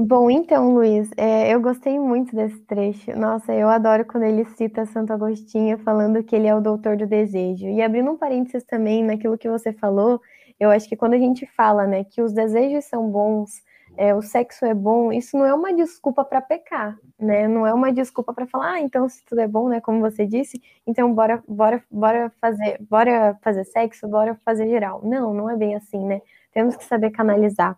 [0.00, 3.10] Bom, então, Luiz, é, eu gostei muito desse trecho.
[3.18, 7.04] Nossa, eu adoro quando ele cita Santo Agostinho falando que ele é o doutor do
[7.04, 7.66] desejo.
[7.66, 10.20] E abrindo um parênteses também naquilo que você falou,
[10.60, 13.50] eu acho que quando a gente fala, né, que os desejos são bons,
[13.96, 17.48] é, o sexo é bom, isso não é uma desculpa para pecar, né?
[17.48, 20.24] Não é uma desculpa para falar, ah, então se tudo é bom, né, como você
[20.26, 25.00] disse, então bora, bora, bora fazer, bora fazer sexo, bora fazer geral.
[25.02, 26.20] Não, não é bem assim, né?
[26.52, 27.76] Temos que saber canalizar.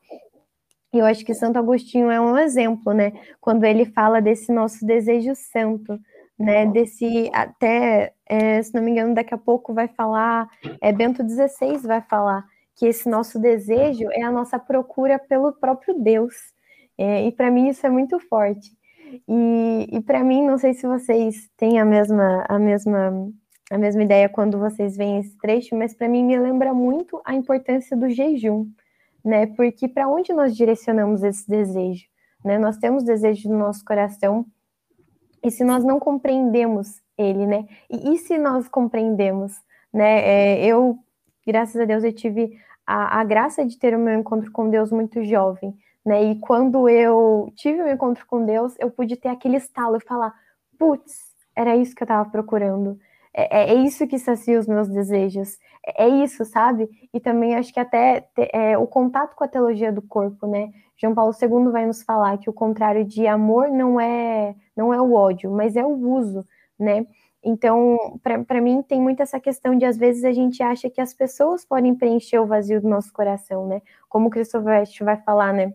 [0.93, 3.13] E eu acho que Santo Agostinho é um exemplo, né?
[3.41, 5.99] Quando ele fala desse nosso desejo santo,
[6.39, 6.67] né?
[6.67, 10.49] Desse até, é, se não me engano, daqui a pouco vai falar,
[10.81, 12.45] é Bento XVI vai falar
[12.77, 16.35] que esse nosso desejo é a nossa procura pelo próprio Deus.
[16.99, 18.71] É, e para mim isso é muito forte.
[19.29, 23.31] E, e para mim, não sei se vocês têm a mesma, a mesma,
[23.71, 27.35] a mesma ideia quando vocês veem esse trecho, mas para mim me lembra muito a
[27.35, 28.67] importância do jejum
[29.25, 29.47] né?
[29.47, 32.05] Porque para onde nós direcionamos esse desejo?
[32.45, 32.59] Né?
[32.59, 34.47] Nós temos desejo no nosso coração,
[35.43, 37.67] e se nós não compreendemos ele, né?
[37.89, 39.53] E, e se nós compreendemos,
[39.93, 40.21] né?
[40.21, 40.99] É, eu,
[41.47, 44.91] graças a Deus, eu tive a, a, graça de ter o meu encontro com Deus
[44.91, 46.23] muito jovem, né?
[46.25, 50.01] E quando eu tive o meu encontro com Deus, eu pude ter aquele estalo e
[50.01, 50.35] falar:
[50.79, 52.99] putz, era isso que eu estava procurando.
[53.33, 55.59] É, é, isso que sacia os meus desejos.
[55.87, 56.89] É, é isso, sabe?
[57.13, 60.71] E também acho que até é, o contato com a teologia do corpo, né?
[60.97, 65.01] João Paulo II vai nos falar que o contrário de amor não é não é
[65.01, 66.47] o ódio, mas é o uso,
[66.79, 67.07] né?
[67.43, 71.15] Então, para mim, tem muito essa questão de, às vezes, a gente acha que as
[71.15, 73.81] pessoas podem preencher o vazio do nosso coração, né?
[74.11, 75.73] Como o Christopher West vai falar, né?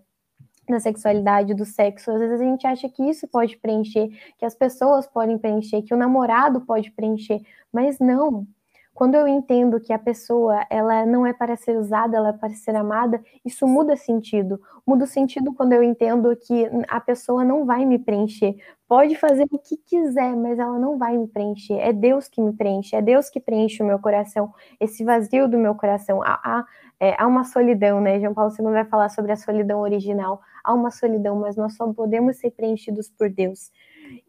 [0.67, 4.56] Na sexualidade, do sexo, às vezes a gente acha que isso pode preencher, que as
[4.56, 8.47] pessoas podem preencher, que o namorado pode preencher, mas não,
[8.95, 12.51] quando eu entendo que a pessoa ela não é para ser usada, ela é para
[12.51, 14.58] ser amada, isso muda sentido.
[14.88, 18.56] Muda sentido quando eu entendo que a pessoa não vai me preencher.
[18.88, 21.73] Pode fazer o que quiser, mas ela não vai me preencher.
[21.73, 25.58] É Deus que me preenche, é Deus que preenche o meu coração, esse vazio do
[25.58, 26.23] meu coração.
[26.23, 26.65] Há, há,
[26.97, 28.17] é, há uma solidão, né?
[28.21, 30.39] João Paulo II vai falar sobre a solidão original.
[30.65, 33.71] Há uma solidão, mas nós só podemos ser preenchidos por Deus.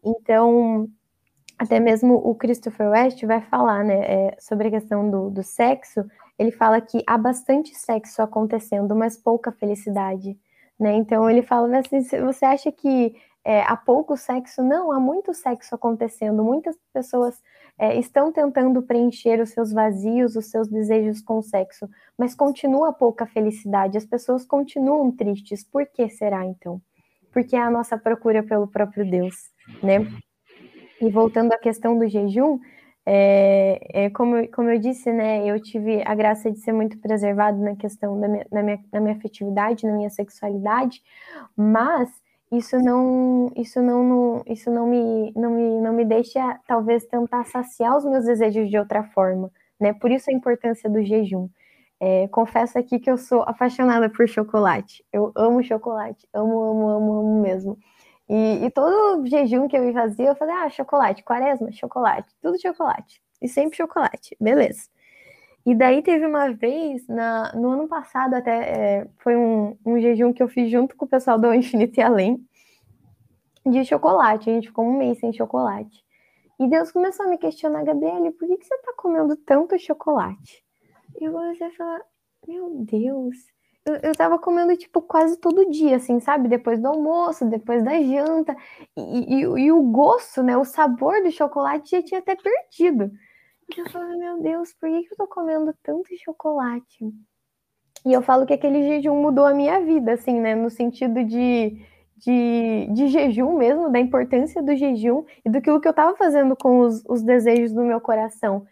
[0.03, 0.87] Então,
[1.57, 6.05] até mesmo o Christopher West vai falar né, é, sobre a questão do, do sexo.
[6.37, 10.37] Ele fala que há bastante sexo acontecendo, mas pouca felicidade.
[10.79, 10.93] Né?
[10.93, 14.61] Então ele fala assim: você acha que é, há pouco sexo?
[14.61, 16.43] Não, há muito sexo acontecendo.
[16.43, 17.41] Muitas pessoas
[17.77, 21.87] é, estão tentando preencher os seus vazios, os seus desejos com sexo,
[22.17, 23.97] mas continua pouca felicidade.
[23.97, 25.63] As pessoas continuam tristes.
[25.63, 26.81] Por que será então?
[27.31, 29.35] Porque é a nossa procura pelo próprio Deus,
[29.83, 30.07] né?
[30.99, 32.59] E voltando à questão do jejum,
[33.05, 37.57] é, é, como, como eu disse, né, eu tive a graça de ser muito preservado
[37.57, 41.01] na questão da minha, na, minha, na minha afetividade, na minha sexualidade,
[41.55, 42.09] mas
[42.51, 47.97] isso não isso não, isso não me não me não me deixa talvez tentar saciar
[47.97, 49.93] os meus desejos de outra forma né?
[49.93, 51.49] Por isso a importância do jejum.
[51.99, 55.03] É, confesso aqui que eu sou apaixonada por chocolate.
[55.11, 56.27] Eu amo chocolate.
[56.33, 57.77] Amo amo amo, amo mesmo.
[58.29, 63.21] E, e todo jejum que eu fazia, eu falei, ah, chocolate, quaresma, chocolate, tudo chocolate.
[63.41, 64.89] E sempre chocolate, beleza.
[65.67, 68.51] E daí teve uma vez, na, no ano passado até,
[69.01, 72.01] é, foi um, um jejum que eu fiz junto com o pessoal do Infinito e
[72.01, 72.41] Além,
[73.65, 74.49] de chocolate.
[74.49, 76.05] A gente ficou um mês sem chocolate.
[76.57, 80.63] E Deus começou a me questionar, Gabriele, por que, que você tá comendo tanto chocolate?
[81.19, 82.01] E eu comecei a falar,
[82.47, 83.35] meu Deus,
[83.85, 86.47] eu, eu tava comendo, tipo, quase todo dia, assim, sabe?
[86.47, 88.55] Depois do almoço, depois da janta.
[88.95, 90.55] E, e, e o gosto, né?
[90.55, 93.11] O sabor do chocolate já tinha até perdido.
[93.75, 97.11] Eu falei, meu Deus, por que, eu tô comendo tanto chocolate?
[98.05, 100.55] E eu falo que aquele jejum mudou a minha vida, assim, né?
[100.55, 101.81] No sentido de,
[102.15, 106.79] de, de jejum mesmo, da importância do jejum e do que eu tava fazendo com
[106.79, 108.65] os, os desejos do meu coração.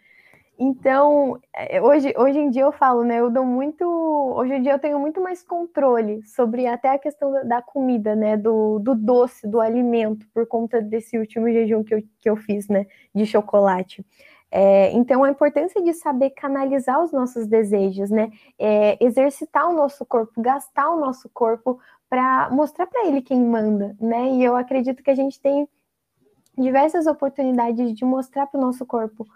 [0.58, 3.20] Então, é, hoje, hoje em dia eu falo, né?
[3.20, 3.84] Eu dou muito.
[3.84, 8.38] Hoje em dia eu tenho muito mais controle sobre até a questão da, comida, né?
[8.38, 12.68] Do, do doce, do alimento, por conta desse último jejum que eu, que eu fiz,
[12.68, 12.86] né?
[13.14, 14.04] De chocolate.
[14.50, 18.30] É, então, a importância de saber canalizar os nossos desejos, né?
[18.58, 21.78] É, exercitar o nosso corpo, gastar o nosso corpo
[22.08, 24.30] para mostrar para ele quem manda, né?
[24.30, 25.68] E eu acredito que a gente tem
[26.56, 29.26] diversas oportunidades de mostrar para o nosso corpo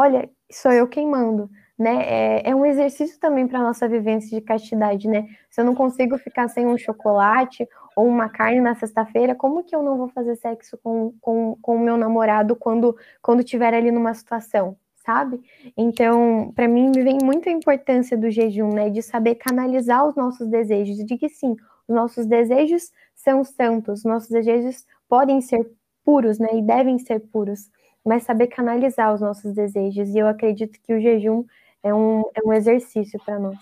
[0.00, 2.04] olha, sou eu quem mando, né?
[2.06, 5.28] É, é um exercício também para nossa vivência de castidade, né?
[5.50, 7.68] Se eu não consigo ficar sem um chocolate
[8.00, 11.76] ou uma carne na sexta-feira, como que eu não vou fazer sexo com, com, com
[11.76, 15.40] o meu namorado quando quando estiver ali numa situação, sabe?
[15.76, 18.90] Então, para mim, vem muito a importância do jejum, né?
[18.90, 21.56] De saber canalizar os nossos desejos, de que sim,
[21.88, 25.70] os nossos desejos são santos, nossos desejos podem ser
[26.04, 26.48] puros, né?
[26.54, 27.70] E devem ser puros
[28.04, 30.08] mas saber canalizar os nossos desejos.
[30.10, 31.44] E eu acredito que o jejum
[31.82, 33.58] é um, é um exercício para nós.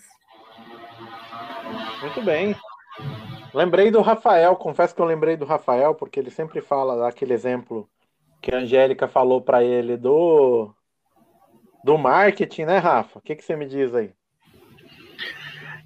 [2.01, 2.55] Muito bem.
[3.55, 7.89] Lembrei do Rafael, confesso que eu lembrei do Rafael, porque ele sempre fala daquele exemplo
[8.41, 10.73] que a Angélica falou para ele do
[11.85, 13.19] do marketing, né, Rafa?
[13.19, 14.11] O que, que você me diz aí?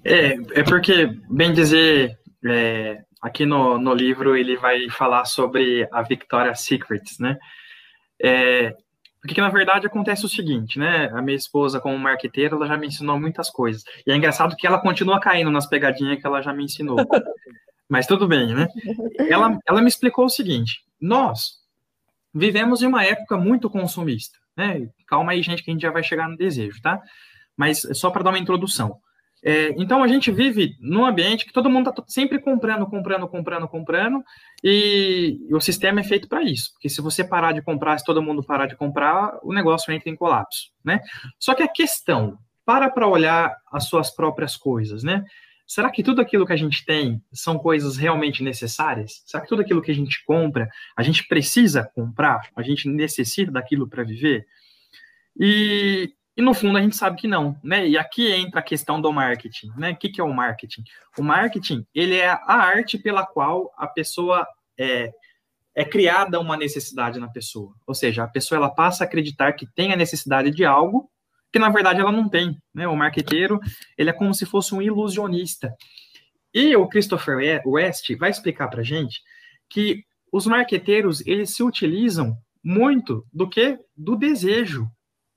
[0.03, 6.01] É, é porque, bem dizer, é, aqui no, no livro ele vai falar sobre a
[6.01, 7.37] Victoria's Secrets, né?
[8.21, 8.75] É,
[9.25, 11.09] porque, na verdade, acontece o seguinte, né?
[11.13, 13.81] A minha esposa, como marqueteira, ela já me ensinou muitas coisas.
[14.05, 16.97] E é engraçado que ela continua caindo nas pegadinhas que ela já me ensinou.
[17.87, 18.67] Mas tudo bem, né?
[19.29, 21.53] Ela, ela me explicou o seguinte: nós
[22.33, 24.89] vivemos em uma época muito consumista, né?
[25.07, 27.01] Calma aí, gente, que a gente já vai chegar no desejo, tá?
[27.55, 28.99] Mas só para dar uma introdução.
[29.45, 33.67] É, então a gente vive num ambiente que todo mundo está sempre comprando, comprando, comprando,
[33.67, 34.23] comprando,
[34.63, 36.71] e, o sistema é feito para isso.
[36.73, 40.09] Porque se você parar de comprar, se todo mundo parar de comprar, o negócio entra
[40.09, 41.01] em colapso, né?
[41.37, 45.25] Só que a questão, para para olhar as suas próprias coisas, né?
[45.67, 49.23] Será que tudo aquilo que a gente tem são coisas realmente necessárias?
[49.25, 52.41] Será que tudo aquilo que a gente compra, a gente precisa comprar?
[52.55, 54.45] A gente necessita daquilo para viver?
[55.39, 57.87] E, e no fundo a gente sabe que não, né?
[57.87, 59.91] E aqui entra a questão do marketing, né?
[59.91, 60.83] O que, que é o marketing?
[61.17, 65.11] O marketing, ele é a arte pela qual a pessoa é,
[65.75, 67.73] é criada uma necessidade na pessoa.
[67.85, 71.09] Ou seja, a pessoa ela passa a acreditar que tem a necessidade de algo
[71.51, 72.87] que na verdade ela não tem, né?
[72.87, 73.59] O marqueteiro,
[73.95, 75.71] ele é como se fosse um ilusionista.
[76.51, 79.21] E o Christopher West vai explicar para gente
[79.69, 84.89] que os marqueteiros, eles se utilizam muito do que do desejo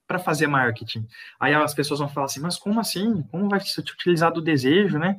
[0.06, 1.06] para fazer marketing.
[1.38, 3.22] Aí as pessoas vão falar assim, mas como assim?
[3.30, 5.16] Como vai se utilizar do desejo, né?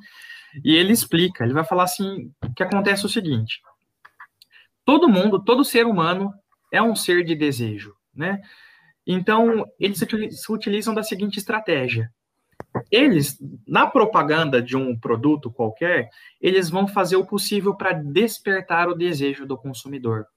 [0.64, 3.62] E ele explica, ele vai falar assim, que acontece o seguinte,
[4.86, 6.34] todo mundo, todo ser humano
[6.72, 8.42] é um ser de desejo, né?
[9.06, 12.12] Então, eles se utilizam da seguinte estratégia.
[12.92, 16.10] Eles, na propaganda de um produto qualquer,
[16.42, 20.28] eles vão fazer o possível para despertar o desejo do consumidor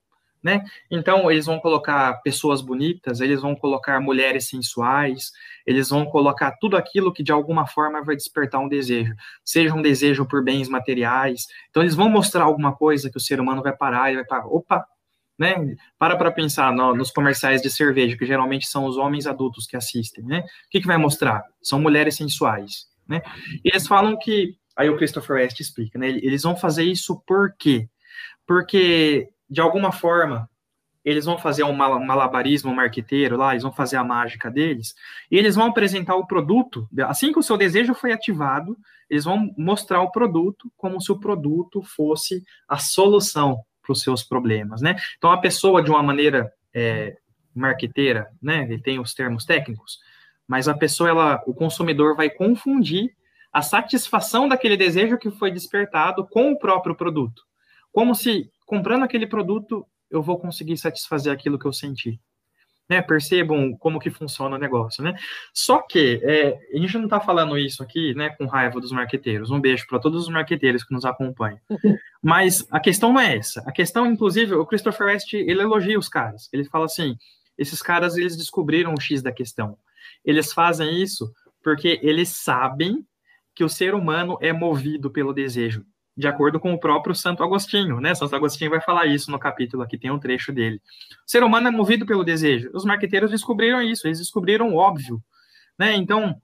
[0.43, 0.63] né?
[0.91, 5.33] Então, eles vão colocar pessoas bonitas, eles vão colocar mulheres sensuais,
[5.67, 9.15] eles vão colocar tudo aquilo que de alguma forma vai despertar um desejo,
[9.45, 11.47] seja um desejo por bens materiais.
[11.69, 14.47] Então, eles vão mostrar alguma coisa que o ser humano vai parar e vai parar.
[14.47, 14.85] Opa!
[15.39, 15.75] Né?
[15.99, 19.75] Para para pensar no, nos comerciais de cerveja, que geralmente são os homens adultos que
[19.75, 20.41] assistem, né?
[20.41, 21.43] O que, que vai mostrar?
[21.63, 23.23] São mulheres sensuais, né?
[23.65, 26.09] E eles falam que, aí o Christopher West explica, né?
[26.09, 27.89] Eles vão fazer isso por quê?
[28.47, 30.49] Porque de alguma forma,
[31.05, 34.95] eles vão fazer um malabarismo marqueteiro lá, eles vão fazer a mágica deles,
[35.31, 38.77] e eles vão apresentar o produto, assim que o seu desejo foi ativado,
[39.09, 44.23] eles vão mostrar o produto como se o produto fosse a solução para os seus
[44.23, 44.95] problemas, né?
[45.17, 47.17] Então, a pessoa, de uma maneira é,
[47.55, 49.99] marqueteira, né, ele tem os termos técnicos,
[50.47, 53.15] mas a pessoa, ela, o consumidor vai confundir
[53.53, 57.43] a satisfação daquele desejo que foi despertado com o próprio produto,
[57.93, 62.21] como se comprando aquele produto, eu vou conseguir satisfazer aquilo que eu senti.
[62.89, 65.15] Né, percebam como que funciona o negócio, né?
[65.55, 69.53] Só que é, a gente não está falando isso aqui, né, com raiva dos marqueteiros.
[69.53, 71.61] Um beijo para todos os marqueteiros que nos acompanham.
[72.21, 73.63] Mas a questão não é essa.
[73.65, 76.49] A questão, inclusive, o Christopher West ele elogia os caras.
[76.53, 77.17] Ele fala assim:
[77.57, 79.79] esses caras eles descobriram o x da questão.
[80.25, 83.07] Eles fazem isso porque eles sabem
[83.55, 85.85] que o ser humano é movido pelo desejo
[86.17, 88.15] de acordo com o próprio Santo Agostinho, né?
[88.15, 90.81] Santo Agostinho vai falar isso no capítulo aqui, tem um trecho dele.
[91.27, 92.71] O ser humano é movido pelo desejo.
[92.75, 95.23] Os marqueteiros descobriram isso, eles descobriram o óbvio,
[95.79, 95.95] né?
[95.95, 96.41] Então,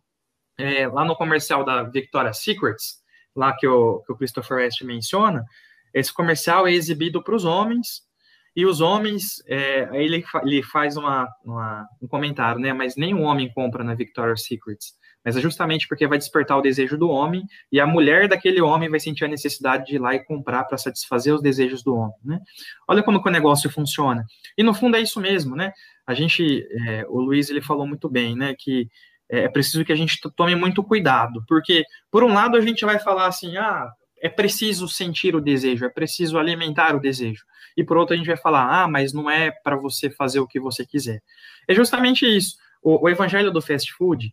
[0.58, 3.02] é, lá no comercial da Victoria's Secrets,
[3.34, 5.44] lá que o, que o Christopher West menciona,
[5.92, 8.06] esse comercial é exibido para os homens,
[8.54, 12.72] e os homens, é, ele, ele faz uma, uma, um comentário, né?
[12.72, 14.94] Mas nenhum homem compra na Victoria's Secrets
[15.26, 18.88] mas é justamente porque vai despertar o desejo do homem e a mulher daquele homem
[18.88, 22.14] vai sentir a necessidade de ir lá e comprar para satisfazer os desejos do homem,
[22.24, 22.38] né?
[22.86, 24.24] Olha como que o negócio funciona.
[24.56, 25.72] E no fundo é isso mesmo, né?
[26.06, 28.54] A gente, é, o Luiz ele falou muito bem, né?
[28.56, 28.88] Que
[29.28, 32.84] é, é preciso que a gente tome muito cuidado, porque por um lado a gente
[32.84, 33.90] vai falar assim, ah,
[34.22, 37.44] é preciso sentir o desejo, é preciso alimentar o desejo.
[37.76, 40.46] E por outro a gente vai falar, ah, mas não é para você fazer o
[40.46, 41.20] que você quiser.
[41.66, 42.58] É justamente isso.
[42.80, 44.32] O, o evangelho do fast food,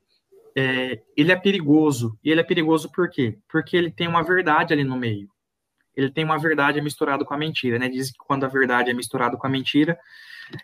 [0.56, 2.18] é, ele é perigoso.
[2.24, 3.38] E ele é perigoso por quê?
[3.50, 5.30] Porque ele tem uma verdade ali no meio.
[5.96, 7.88] Ele tem uma verdade misturada com a mentira, né?
[7.88, 9.98] Diz que quando a verdade é misturada com a mentira,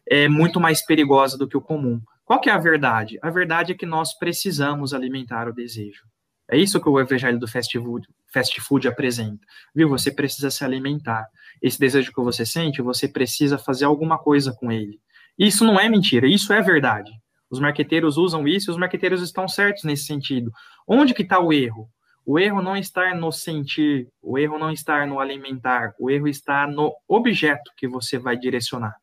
[0.08, 2.02] é muito mais perigosa do que o comum.
[2.26, 3.18] Qual que é a verdade?
[3.22, 6.06] A verdade é que nós precisamos alimentar o desejo.
[6.48, 9.40] É isso que o evangelho do fast food, fast food apresenta.
[9.74, 9.88] Viu?
[9.90, 11.28] Você precisa se alimentar.
[11.62, 15.00] Esse desejo que você sente, você precisa fazer alguma coisa com ele.
[15.38, 17.12] Isso não é mentira, isso é verdade.
[17.50, 20.52] Os marqueteiros usam isso e os marqueteiros estão certos nesse sentido.
[20.88, 21.90] Onde que está o erro?
[22.26, 26.68] O erro não está no sentir, o erro não está no alimentar, o erro está
[26.68, 28.96] no objeto que você vai direcionar.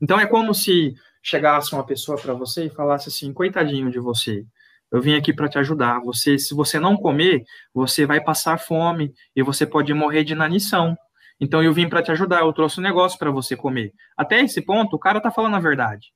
[0.00, 4.44] Então é como se chegasse uma pessoa para você e falasse assim: coitadinho de você,
[4.92, 5.98] eu vim aqui para te ajudar.
[6.04, 7.42] Você, se você não comer,
[7.74, 10.96] você vai passar fome e você pode morrer de inanição.
[11.40, 13.92] Então eu vim para te ajudar, eu trouxe um negócio para você comer.
[14.16, 16.13] Até esse ponto, o cara está falando a verdade.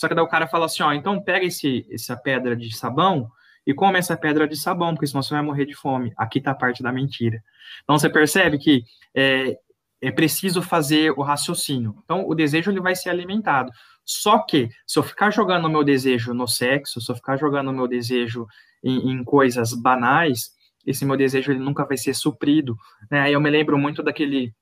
[0.00, 3.30] Só que daí o cara fala assim, ó, então pega esse, essa pedra de sabão
[3.66, 6.10] e come essa pedra de sabão, porque senão você vai morrer de fome.
[6.16, 7.44] Aqui está a parte da mentira.
[7.82, 8.82] Então você percebe que
[9.14, 9.58] é,
[10.00, 12.00] é preciso fazer o raciocínio.
[12.02, 13.70] Então o desejo ele vai ser alimentado.
[14.02, 17.68] Só que se eu ficar jogando o meu desejo no sexo, se eu ficar jogando
[17.68, 18.46] o meu desejo
[18.82, 20.50] em, em coisas banais,
[20.86, 22.74] esse meu desejo ele nunca vai ser suprido.
[23.10, 23.30] Né?
[23.30, 24.54] Eu me lembro muito daquele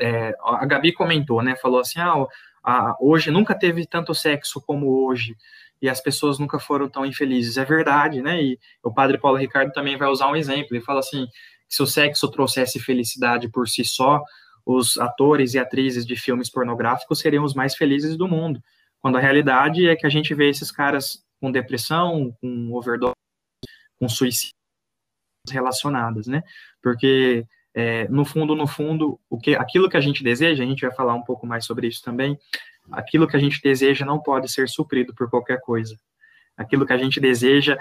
[0.00, 1.56] é, a Gabi comentou, né?
[1.56, 2.26] Falou assim: ah,
[2.66, 5.36] ah, hoje nunca teve tanto sexo como hoje
[5.80, 7.56] e as pessoas nunca foram tão infelizes.
[7.56, 8.42] É verdade, né?
[8.42, 10.74] E o padre Paulo Ricardo também vai usar um exemplo.
[10.74, 11.28] Ele fala assim:
[11.68, 14.20] se o sexo trouxesse felicidade por si só,
[14.64, 18.60] os atores e atrizes de filmes pornográficos seriam os mais felizes do mundo.
[19.00, 23.14] Quando a realidade é que a gente vê esses caras com depressão, com overdose,
[24.00, 24.56] com suicídio
[25.48, 26.42] relacionadas, né?
[26.82, 27.46] Porque
[27.78, 30.90] é, no fundo, no fundo, o que, aquilo que a gente deseja, a gente vai
[30.94, 32.38] falar um pouco mais sobre isso também.
[32.90, 35.94] Aquilo que a gente deseja não pode ser suprido por qualquer coisa.
[36.56, 37.76] Aquilo que a gente deseja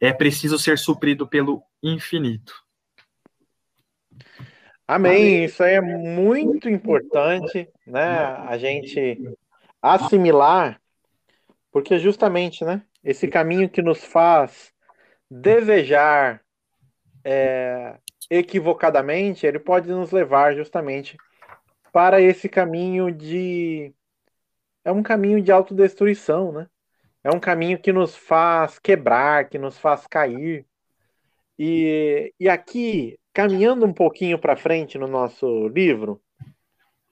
[0.00, 2.54] é preciso ser suprido pelo infinito.
[4.86, 5.44] Amém.
[5.44, 8.08] Isso aí é muito importante, né?
[8.48, 9.20] A gente
[9.82, 10.80] assimilar,
[11.70, 12.82] porque justamente, né?
[13.04, 14.72] Esse caminho que nos faz
[15.30, 16.40] desejar
[17.22, 17.98] é,
[18.30, 21.16] equivocadamente, ele pode nos levar justamente
[21.92, 23.92] para esse caminho de.
[24.84, 26.66] É um caminho de autodestruição, né?
[27.22, 30.64] É um caminho que nos faz quebrar, que nos faz cair.
[31.58, 36.22] E, e aqui, caminhando um pouquinho para frente no nosso livro,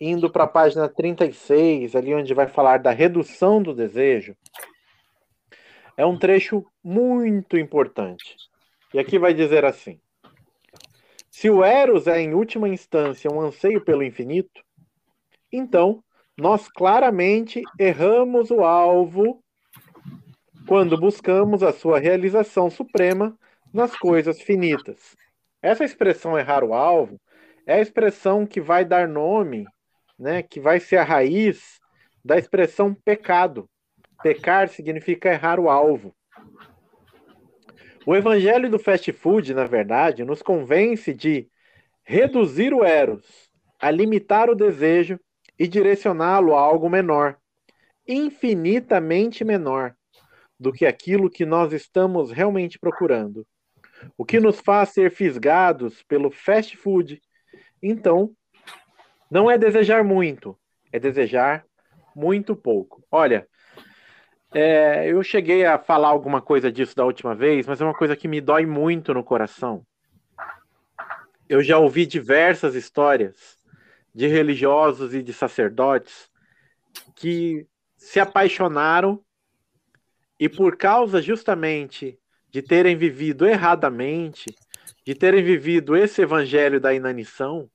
[0.01, 4.37] indo para a página 36, ali onde vai falar da redução do desejo,
[5.97, 8.37] é um trecho muito importante.
[8.95, 10.01] E aqui vai dizer assim:
[11.37, 14.64] se o Eros é, em última instância, um anseio pelo infinito,
[15.53, 16.03] então
[16.34, 19.45] nós claramente erramos o alvo
[20.66, 23.39] quando buscamos a sua realização suprema
[23.70, 25.14] nas coisas finitas.
[25.61, 27.20] Essa expressão errar o alvo
[27.66, 29.66] é a expressão que vai dar nome,
[30.18, 31.78] né, que vai ser a raiz
[32.24, 33.68] da expressão pecado.
[34.22, 36.14] Pecar significa errar o alvo.
[38.09, 41.49] O evangelho do fast food, na verdade, nos convence de
[42.05, 43.51] reduzir o eros,
[43.81, 45.19] a limitar o desejo
[45.59, 47.37] e direcioná-lo a algo menor,
[48.07, 49.97] infinitamente menor
[50.59, 53.45] do que aquilo que nós estamos realmente procurando.
[54.17, 57.21] O que nos faz ser fisgados pelo fast food,
[57.83, 58.31] então,
[59.29, 60.57] não é desejar muito,
[60.93, 61.67] é desejar
[62.15, 63.05] muito pouco.
[63.11, 63.49] Olha,
[64.59, 68.17] é, eu cheguei a falar alguma coisa disso da última vez, mas é uma coisa
[68.17, 69.87] que me dói muito no coração.
[71.47, 73.59] Eu já ouvi diversas histórias
[74.15, 76.31] de religiosos e de sacerdotes
[77.15, 77.67] que
[77.99, 79.23] se apaixonaram
[80.41, 82.19] e por causa justamente
[82.51, 84.47] de terem vivido erradamente,
[85.05, 87.69] de terem vivido esse evangelho da inanição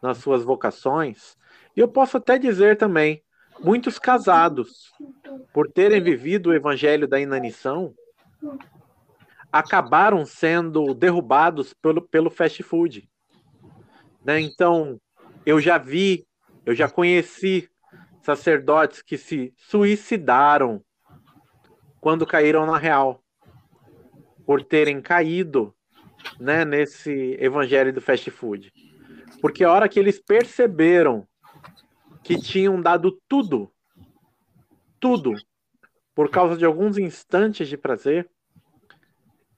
[0.00, 1.36] nas suas vocações,
[1.76, 3.22] e eu posso até dizer também
[3.60, 4.92] Muitos casados,
[5.52, 7.94] por terem vivido o evangelho da inanição,
[9.50, 13.08] acabaram sendo derrubados pelo, pelo fast food.
[14.24, 14.40] Né?
[14.40, 15.00] Então,
[15.46, 16.26] eu já vi,
[16.66, 17.70] eu já conheci
[18.22, 20.82] sacerdotes que se suicidaram
[22.00, 23.22] quando caíram na real,
[24.44, 25.74] por terem caído
[26.38, 28.72] né, nesse evangelho do fast food.
[29.40, 31.26] Porque a hora que eles perceberam
[32.24, 33.70] que tinham dado tudo,
[34.98, 35.34] tudo,
[36.14, 38.28] por causa de alguns instantes de prazer,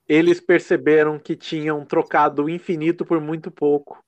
[0.07, 4.03] eles perceberam que tinham trocado o infinito por muito pouco.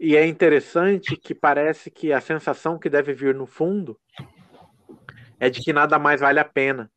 [0.00, 3.98] E é interessante que parece que a sensação que deve vir no fundo
[5.38, 6.90] é de que nada mais vale a pena.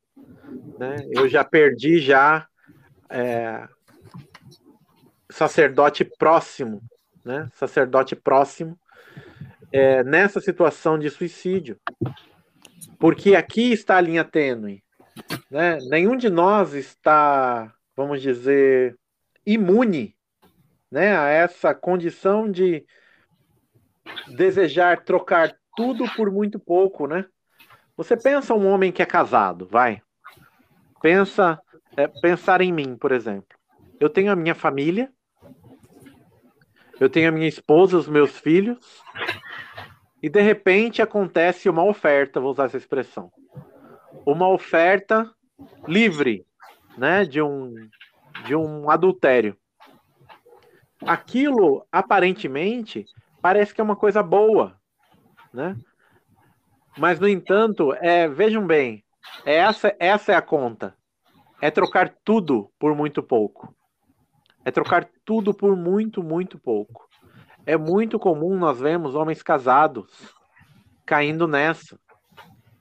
[0.80, 0.96] Né?
[1.12, 2.48] Eu já perdi já
[3.10, 3.68] é,
[5.30, 6.82] sacerdote próximo,
[7.24, 7.50] né?
[7.54, 8.80] Sacerdote próximo
[9.74, 11.80] é, nessa situação de suicídio.
[13.00, 14.84] Porque aqui está a linha tênue.
[15.50, 15.80] Né?
[15.90, 18.96] Nenhum de nós está, vamos dizer,
[19.46, 20.16] imune
[20.92, 22.86] né, a essa condição de
[24.28, 27.26] desejar trocar tudo por muito pouco, né?
[27.98, 30.02] Você pensa um homem que é casado, vai.
[31.02, 31.60] Pensa,
[31.98, 33.58] é, pensar em mim, por exemplo.
[34.00, 35.12] Eu tenho a minha família,
[37.00, 39.02] eu tenho a minha esposa, os meus filhos,
[40.24, 43.30] e de repente acontece uma oferta, vou usar essa expressão.
[44.26, 45.30] Uma oferta
[45.86, 46.46] livre,
[46.98, 47.74] né, de um
[48.46, 49.58] de um adultério.
[51.06, 53.06] Aquilo aparentemente
[53.42, 54.80] parece que é uma coisa boa,
[55.54, 55.76] né?
[56.98, 59.04] Mas no entanto, é, vejam bem,
[59.46, 60.96] essa essa é a conta.
[61.62, 63.76] É trocar tudo por muito pouco.
[64.64, 67.10] É trocar tudo por muito, muito pouco.
[67.66, 70.34] É muito comum nós vemos homens casados
[71.06, 72.00] caindo nessa,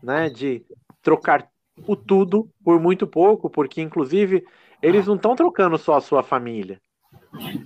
[0.03, 0.65] né, de
[1.01, 1.49] trocar
[1.87, 4.45] o tudo por muito pouco, porque inclusive
[4.81, 6.81] eles não estão trocando só a sua família.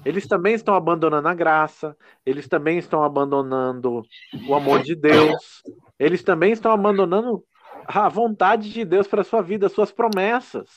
[0.05, 4.03] Eles também estão abandonando a graça, eles também estão abandonando
[4.49, 5.63] o amor de Deus,
[5.99, 7.43] eles também estão abandonando
[7.87, 10.69] a vontade de Deus para sua vida, suas promessas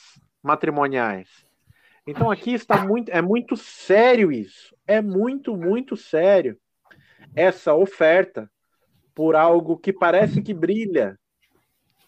[0.42, 1.49] matrimoniais.
[2.10, 4.74] Então aqui está muito, é muito sério isso.
[4.84, 6.58] É muito, muito sério
[7.36, 8.50] essa oferta
[9.14, 11.16] por algo que parece que brilha,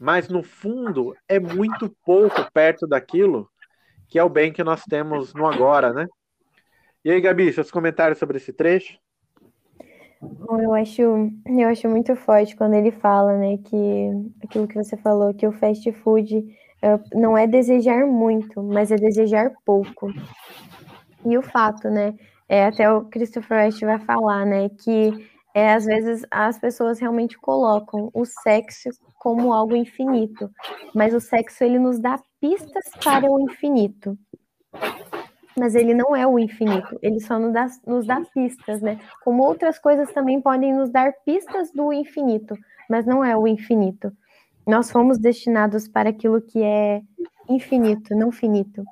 [0.00, 3.48] mas no fundo é muito pouco perto daquilo
[4.08, 6.06] que é o bem que nós temos no agora, né?
[7.04, 8.98] E aí, Gabi, seus comentários sobre esse trecho?
[10.20, 14.10] Eu acho, eu acho muito forte quando ele fala, né, que
[14.44, 16.44] aquilo que você falou, que o fast food
[17.14, 20.12] não é desejar muito, mas é desejar pouco.
[21.24, 22.14] E o fato, né,
[22.48, 27.38] é, até o Christopher West vai falar, né, que é, às vezes as pessoas realmente
[27.38, 30.50] colocam o sexo como algo infinito,
[30.94, 34.18] mas o sexo ele nos dá pistas para o infinito
[35.56, 38.98] mas ele não é o infinito, ele só nos dá, nos dá pistas, né?
[39.22, 42.56] Como outras coisas também podem nos dar pistas do infinito,
[42.88, 44.12] mas não é o infinito.
[44.66, 47.02] Nós fomos destinados para aquilo que é
[47.48, 48.84] infinito, não finito.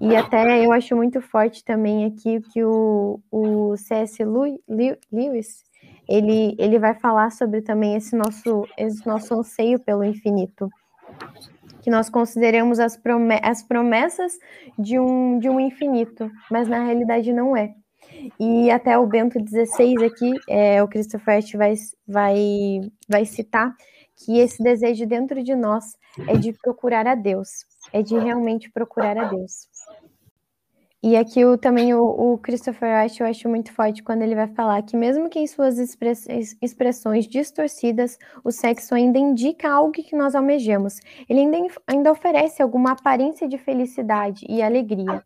[0.00, 4.22] E até eu acho muito forte também aqui que o, o C.S.
[4.24, 5.64] Lewis,
[6.08, 10.70] ele, ele vai falar sobre também esse nosso, esse nosso anseio pelo infinito
[11.84, 12.98] que nós consideramos as,
[13.42, 14.32] as promessas
[14.78, 17.74] de um, de um infinito, mas na realidade não é.
[18.40, 21.74] E até o Bento XVI aqui, é, o Christopher vai,
[22.08, 23.74] vai, vai citar
[24.16, 25.84] que esse desejo dentro de nós
[26.28, 27.48] é de procurar a Deus,
[27.92, 29.68] é de realmente procurar a Deus.
[31.06, 34.48] E aqui o, também o, o Christopher Wright eu acho muito forte quando ele vai
[34.48, 35.76] falar que mesmo que em suas
[36.62, 41.00] expressões distorcidas, o sexo ainda indica algo que nós almejamos.
[41.28, 45.22] Ele ainda, ainda oferece alguma aparência de felicidade e alegria.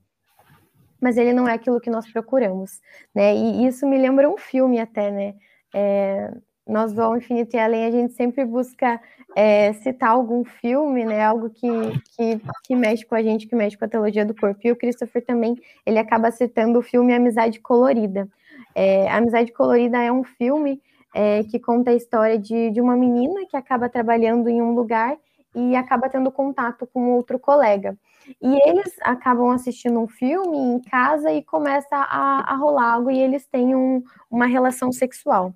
[1.01, 2.81] Mas ele não é aquilo que nós procuramos,
[3.15, 3.37] né?
[3.37, 5.35] E isso me lembra um filme até, né?
[5.73, 6.33] É,
[6.69, 9.01] nós do Infinito e Além, a gente sempre busca
[9.35, 11.69] é, citar algum filme, né, algo que,
[12.17, 14.61] que, que, mexe com a gente, que mexe com a teologia do corpo.
[14.65, 15.57] E o Christopher também,
[15.87, 18.29] ele acaba citando o filme Amizade Colorida.
[18.75, 20.81] É, Amizade Colorida é um filme
[21.15, 25.17] é, que conta a história de, de uma menina que acaba trabalhando em um lugar
[25.55, 27.97] e acaba tendo contato com outro colega.
[28.43, 33.19] E eles acabam assistindo um filme em casa e começa a, a rolar algo e
[33.19, 35.55] eles têm um, uma relação sexual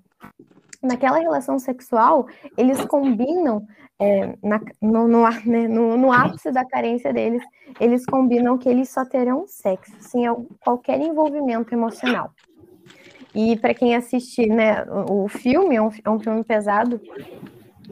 [0.83, 2.27] naquela relação sexual,
[2.57, 3.65] eles combinam,
[3.99, 7.41] é, na, no, no, né, no, no, ápice da carência deles,
[7.79, 10.23] eles combinam que eles só terão sexo, sem
[10.59, 12.31] qualquer envolvimento emocional.
[13.33, 17.01] E para quem assistir né, o, filme, é um, é um, filme pesado,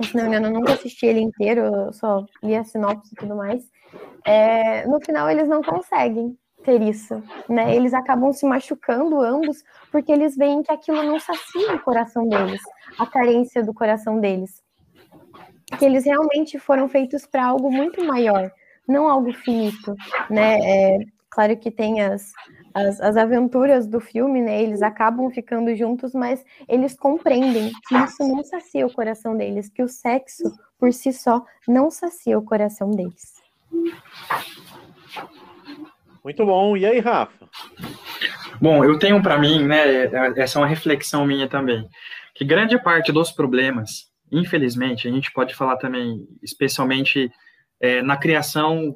[0.03, 3.15] se não me engano, eu nunca assisti ele inteiro, eu só li a sinopse e
[3.15, 3.63] tudo mais.
[4.25, 7.75] É, no final, eles não conseguem ter isso, né?
[7.75, 12.61] Eles acabam se machucando ambos porque eles veem que aquilo não sacia o coração deles,
[12.97, 14.61] a carência do coração deles.
[15.77, 18.51] Que eles realmente foram feitos para algo muito maior,
[18.87, 19.95] não algo finito,
[20.29, 20.59] né?
[20.59, 20.99] É,
[21.29, 22.31] claro que tem as,
[22.73, 24.61] as, as, aventuras do filme, né?
[24.61, 29.81] Eles acabam ficando juntos, mas eles compreendem que isso não sacia o coração deles, que
[29.81, 30.43] o sexo
[30.77, 33.41] por si só não sacia o coração deles.
[36.23, 36.77] Muito bom.
[36.77, 37.49] E aí, Rafa?
[38.61, 40.05] Bom, eu tenho para mim, né,
[40.37, 41.87] essa é uma reflexão minha também,
[42.35, 47.31] que grande parte dos problemas, infelizmente, a gente pode falar também, especialmente
[47.79, 48.95] é, na criação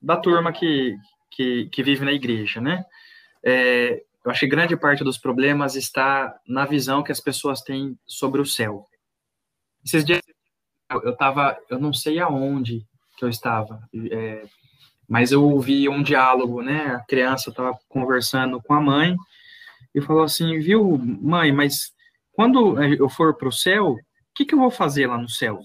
[0.00, 0.94] da turma que,
[1.30, 2.84] que, que, vive na igreja, né?
[3.42, 7.98] É, eu acho que grande parte dos problemas está na visão que as pessoas têm
[8.06, 8.84] sobre o céu.
[9.84, 10.20] Esses dias
[10.90, 12.86] eu estava, eu não sei aonde
[13.16, 13.80] que eu estava,
[14.10, 14.44] é,
[15.08, 16.96] mas eu ouvi um diálogo, né?
[16.96, 19.16] A criança estava conversando com a mãe
[19.94, 21.92] e falou assim: Viu, mãe, mas
[22.32, 23.98] quando eu for para o céu, o
[24.34, 25.60] que, que eu vou fazer lá no céu?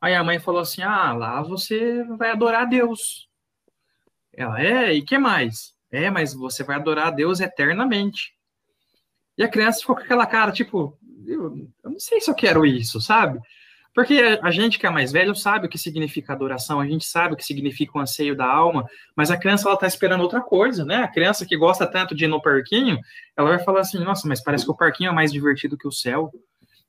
[0.00, 3.28] Aí a mãe falou assim: Ah, lá você vai adorar a Deus.
[4.32, 5.74] Ela, é, e que mais?
[5.90, 8.32] É, mas você vai adorar a Deus eternamente.
[9.36, 12.64] E a criança ficou com aquela cara, tipo, eu, eu não sei se eu quero
[12.64, 13.40] isso, sabe?
[13.94, 17.34] Porque a gente que é mais velho sabe o que significa adoração, a gente sabe
[17.34, 18.86] o que significa o anseio da alma,
[19.16, 20.96] mas a criança ela tá esperando outra coisa, né?
[20.98, 22.98] A criança que gosta tanto de ir no parquinho,
[23.36, 25.92] ela vai falar assim: "Nossa, mas parece que o parquinho é mais divertido que o
[25.92, 26.30] céu".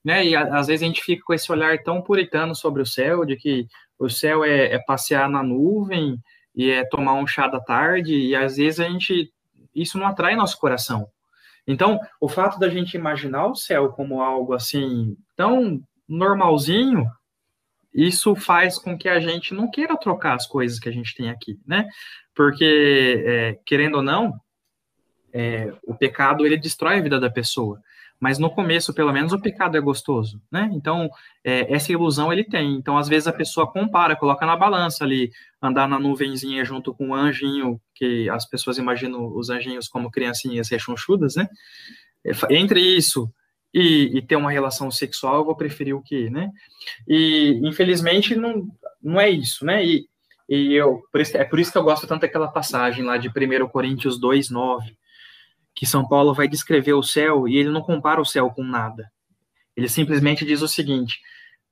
[0.03, 0.25] Né?
[0.27, 3.35] E às vezes a gente fica com esse olhar tão puritano sobre o céu, de
[3.35, 3.67] que
[3.99, 6.17] o céu é, é passear na nuvem
[6.55, 9.31] e é tomar um chá da tarde, e às vezes a gente
[9.73, 11.07] isso não atrai nosso coração.
[11.67, 15.81] Então, o fato da gente imaginar o céu como algo assim tão
[16.11, 17.07] normalzinho,
[17.93, 21.29] isso faz com que a gente não queira trocar as coisas que a gente tem
[21.29, 21.87] aqui, né?
[22.35, 24.33] Porque, é, querendo ou não,
[25.33, 27.79] é, o pecado, ele destrói a vida da pessoa.
[28.19, 30.69] Mas no começo, pelo menos, o pecado é gostoso, né?
[30.73, 31.09] Então,
[31.43, 32.75] é, essa ilusão ele tem.
[32.75, 35.31] Então, às vezes, a pessoa compara, coloca na balança ali,
[35.61, 40.69] andar na nuvenzinha junto com um anjinho, que as pessoas imaginam os anjinhos como criancinhas
[40.69, 41.49] rechonchudas, né?
[42.49, 43.33] Entre isso
[43.73, 46.49] e, e, ter uma relação sexual, eu vou preferir o quê, né?
[47.07, 48.67] E, infelizmente, não,
[49.01, 49.85] não é isso, né?
[49.85, 50.05] E,
[50.49, 53.29] e eu, por isso, é por isso que eu gosto tanto daquela passagem lá de
[53.29, 54.97] 1 Coríntios 2, 9,
[55.73, 59.09] que São Paulo vai descrever o céu e ele não compara o céu com nada.
[59.75, 61.19] Ele simplesmente diz o seguinte: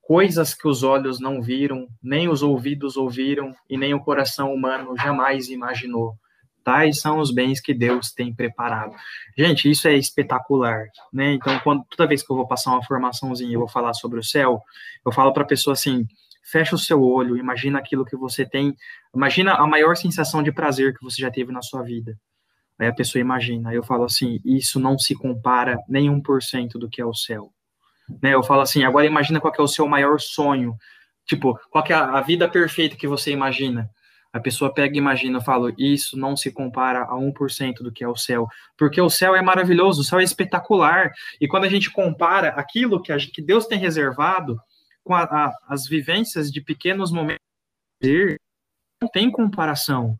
[0.01, 4.95] coisas que os olhos não viram, nem os ouvidos ouviram, e nem o coração humano
[4.97, 6.15] jamais imaginou
[6.63, 8.95] tais são os bens que Deus tem preparado.
[9.37, 11.33] Gente, isso é espetacular, né?
[11.33, 14.23] Então, quando toda vez que eu vou passar uma formaçãozinha e vou falar sobre o
[14.23, 14.61] céu,
[15.05, 16.05] eu falo para a pessoa assim:
[16.43, 18.75] fecha o seu olho, imagina aquilo que você tem,
[19.15, 22.17] imagina a maior sensação de prazer que você já teve na sua vida.
[22.79, 27.01] Aí a pessoa imagina, eu falo assim: isso não se compara nem 1% do que
[27.01, 27.51] é o céu.
[28.21, 28.33] Né?
[28.33, 30.75] Eu falo assim: agora imagina qual é o seu maior sonho.
[31.25, 33.89] Tipo, qual é a vida perfeita que você imagina?
[34.31, 38.03] A pessoa pega e imagina, eu falo, isso não se compara a 1% do que
[38.03, 41.11] é o céu, porque o céu é maravilhoso, o céu é espetacular,
[41.41, 44.59] e quando a gente compara aquilo que, a, que Deus tem reservado
[45.03, 47.39] com a, a, as vivências de pequenos momentos,
[49.01, 50.15] não tem comparação,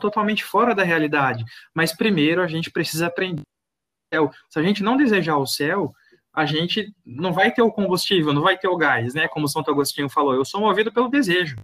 [0.00, 4.30] totalmente fora da realidade, mas primeiro a gente precisa aprender o céu.
[4.50, 5.94] Se a gente não desejar o céu,
[6.32, 9.28] a gente não vai ter o combustível, não vai ter o gás, né?
[9.28, 11.56] Como Santo Agostinho falou, eu sou movido pelo desejo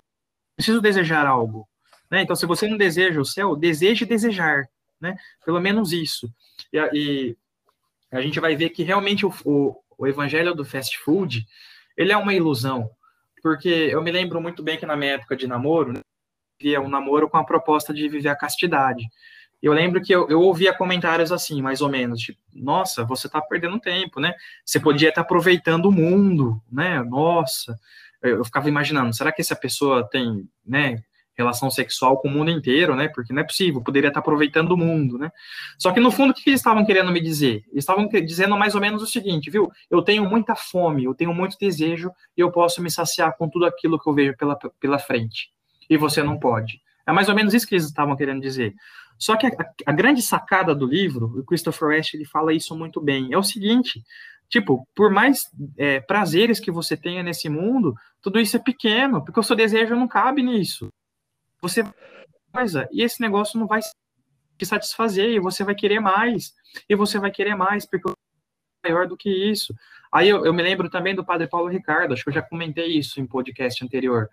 [0.57, 1.69] preciso desejar algo.
[2.11, 2.23] Né?
[2.23, 4.69] Então, se você não deseja o céu, deseje desejar.
[5.01, 5.17] Né?
[5.45, 6.33] Pelo menos isso.
[6.73, 7.37] E, e
[8.11, 11.47] a gente vai ver que realmente o, o, o, evangelho do fast food
[11.97, 12.89] ele é uma ilusão.
[13.43, 16.01] Porque eu me lembro muito bem que na minha época de namoro, né,
[16.61, 19.05] via um namoro com a proposta de viver a castidade.
[19.61, 23.41] Eu lembro que eu, eu ouvia comentários assim, mais ou menos, tipo, nossa, você está
[23.41, 24.35] perdendo tempo, né?
[24.65, 27.03] Você podia estar aproveitando o mundo, né?
[27.03, 27.79] Nossa,
[28.25, 31.03] eu ficava imaginando, será que essa pessoa tem, né,
[31.37, 33.09] relação sexual com o mundo inteiro, né?
[33.09, 35.31] Porque não é possível, poderia estar aproveitando o mundo, né?
[35.79, 37.65] Só que no fundo, o que eles estavam querendo me dizer?
[37.71, 39.71] Eles estavam dizendo mais ou menos o seguinte, viu?
[39.91, 43.67] Eu tenho muita fome, eu tenho muito desejo e eu posso me saciar com tudo
[43.67, 45.51] aquilo que eu vejo pela, pela frente.
[45.91, 46.81] E você não pode.
[47.07, 48.73] É mais ou menos isso que eles estavam querendo dizer.
[49.19, 49.53] Só que a,
[49.87, 53.43] a grande sacada do livro, o Christopher West ele fala isso muito bem, é o
[53.43, 54.03] seguinte:
[54.49, 59.41] Tipo, por mais é, prazeres que você tenha nesse mundo, tudo isso é pequeno, porque
[59.41, 60.89] o seu desejo não cabe nisso.
[61.61, 61.83] Você
[62.53, 63.81] coisa e esse negócio não vai
[64.57, 66.55] te satisfazer, e você vai querer mais,
[66.89, 69.75] e você vai querer mais, porque é maior do que isso.
[70.13, 72.97] Aí eu, eu me lembro também do Padre Paulo Ricardo, acho que eu já comentei
[72.97, 74.29] isso em podcast anterior,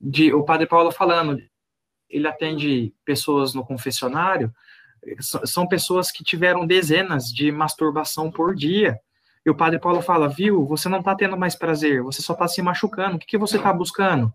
[0.00, 1.38] de o Padre Paulo falando,
[2.12, 4.52] ele atende pessoas no confessionário,
[5.18, 9.00] são pessoas que tiveram dezenas de masturbação por dia,
[9.44, 12.46] e o padre Paulo fala, viu, você não está tendo mais prazer, você só está
[12.46, 14.32] se machucando, o que, que você está buscando?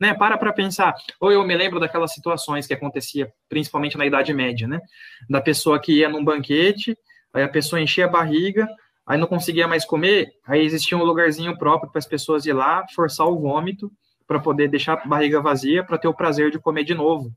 [0.00, 0.94] Né, para para pensar.
[1.20, 4.80] Ou eu me lembro daquelas situações que acontecia, principalmente na Idade Média, né?
[5.28, 6.96] Da pessoa que ia num banquete,
[7.34, 8.68] aí a pessoa enchia a barriga,
[9.04, 12.86] aí não conseguia mais comer, aí existia um lugarzinho próprio para as pessoas ir lá,
[12.94, 13.90] forçar o vômito,
[14.28, 17.34] para poder deixar a barriga vazia, para ter o prazer de comer de novo.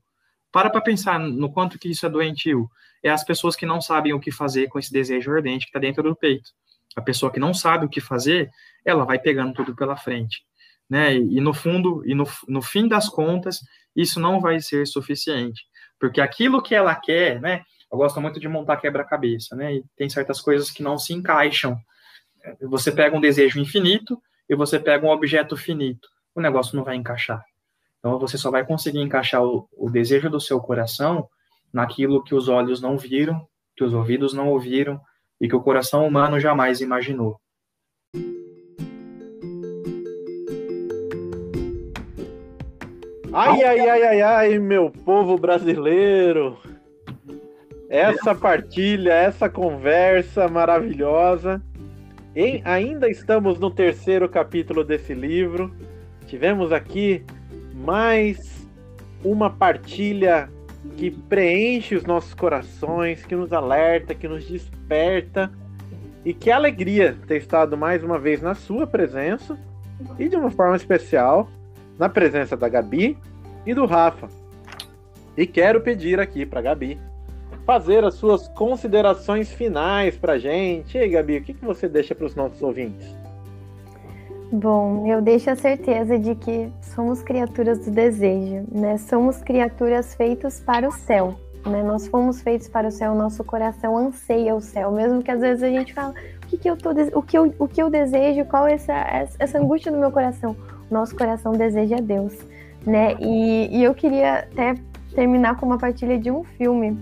[0.52, 2.70] Para para pensar no quanto que isso é doentio.
[3.02, 5.80] É as pessoas que não sabem o que fazer com esse desejo ardente que está
[5.80, 6.50] dentro do peito.
[6.94, 8.50] A pessoa que não sabe o que fazer,
[8.84, 10.44] ela vai pegando tudo pela frente.
[10.88, 11.16] Né?
[11.16, 13.60] E, no fundo, e no, no fim das contas,
[13.96, 15.64] isso não vai ser suficiente.
[15.98, 17.62] Porque aquilo que ela quer, né?
[17.90, 19.76] Eu gosto muito de montar quebra-cabeça, né?
[19.76, 21.78] E tem certas coisas que não se encaixam.
[22.60, 26.08] Você pega um desejo infinito e você pega um objeto finito.
[26.34, 27.44] O negócio não vai encaixar.
[27.98, 31.28] Então você só vai conseguir encaixar o, o desejo do seu coração
[31.72, 35.00] naquilo que os olhos não viram, que os ouvidos não ouviram,
[35.40, 37.40] e que o coração humano jamais imaginou.
[43.32, 46.58] Ai, ai, ai, ai, ai, meu povo brasileiro!
[47.88, 51.62] Essa partilha, essa conversa maravilhosa.
[52.36, 55.74] E ainda estamos no terceiro capítulo desse livro.
[56.32, 57.22] Tivemos aqui
[57.74, 58.66] mais
[59.22, 60.48] uma partilha
[60.96, 65.52] que preenche os nossos corações, que nos alerta, que nos desperta.
[66.24, 69.58] E que alegria ter estado mais uma vez na sua presença
[70.18, 71.50] e de uma forma especial
[71.98, 73.18] na presença da Gabi
[73.66, 74.30] e do Rafa.
[75.36, 76.98] E quero pedir aqui para Gabi
[77.66, 80.96] fazer as suas considerações finais para gente.
[80.96, 83.21] E aí, Gabi, o que, que você deixa para os nossos ouvintes?
[84.52, 88.98] Bom, eu deixo a certeza de que somos criaturas do desejo, né?
[88.98, 91.82] Somos criaturas feitas para o céu, né?
[91.82, 95.62] Nós fomos feitos para o céu, nosso coração anseia o céu, mesmo que às vezes
[95.62, 96.12] a gente fala,
[96.44, 98.92] o que, que eu tô, o que eu, o que eu desejo, qual é essa,
[99.38, 100.54] essa angústia no meu coração?
[100.90, 102.36] Nosso coração deseja Deus,
[102.86, 103.14] né?
[103.20, 104.74] E, e eu queria até
[105.14, 106.98] terminar com uma partilha de um filme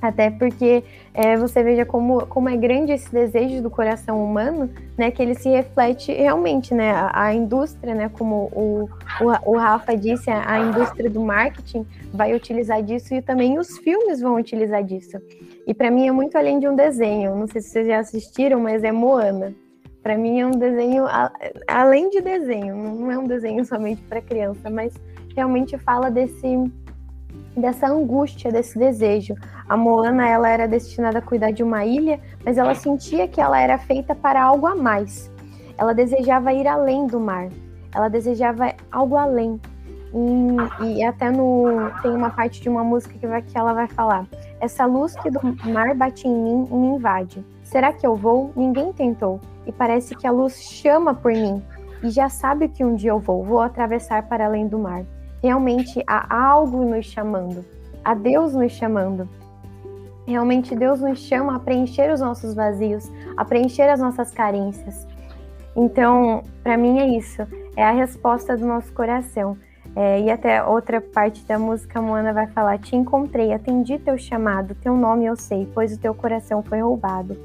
[0.00, 5.10] Até porque é, você veja como, como é grande esse desejo do coração humano, né?
[5.10, 6.92] Que ele se reflete realmente, né?
[6.92, 8.08] A, a indústria, né?
[8.08, 8.88] Como o,
[9.20, 13.76] o, o Rafa disse, a, a, indústria do marketing vai utilizar disso e também os
[13.78, 15.18] filmes vão utilizar disso.
[15.66, 17.34] E para mim é muito além de um desenho.
[17.34, 19.52] Não sei se vocês já assistiram, mas é Moana.
[20.00, 21.32] Para mim é um desenho a,
[21.66, 22.76] além de desenho.
[22.76, 24.94] Não é um desenho somente para criança, mas
[25.34, 26.56] realmente fala desse
[27.60, 29.34] dessa angústia, desse desejo.
[29.68, 33.60] A Moana ela era destinada a cuidar de uma ilha, mas ela sentia que ela
[33.60, 35.30] era feita para algo a mais.
[35.76, 37.48] Ela desejava ir além do mar.
[37.94, 39.60] Ela desejava algo além.
[40.12, 43.86] E, e até no tem uma parte de uma música que, vai, que ela vai
[43.86, 44.26] falar:
[44.60, 45.40] essa luz que do
[45.70, 47.44] mar bate em mim e me invade.
[47.62, 48.50] Será que eu vou?
[48.56, 49.40] Ninguém tentou.
[49.66, 51.62] E parece que a luz chama por mim.
[52.02, 53.44] E já sabe que um dia eu vou.
[53.44, 55.04] Vou atravessar para além do mar.
[55.42, 57.64] Realmente há algo nos chamando.
[58.04, 59.28] Há Deus nos chamando.
[60.26, 65.06] Realmente Deus nos chama a preencher os nossos vazios, a preencher as nossas carências.
[65.74, 69.56] Então, para mim é isso, é a resposta do nosso coração.
[69.96, 74.74] É, e até outra parte da música, Moana vai falar: Te encontrei, atendi teu chamado,
[74.74, 77.36] teu nome eu sei, pois o teu coração foi roubado.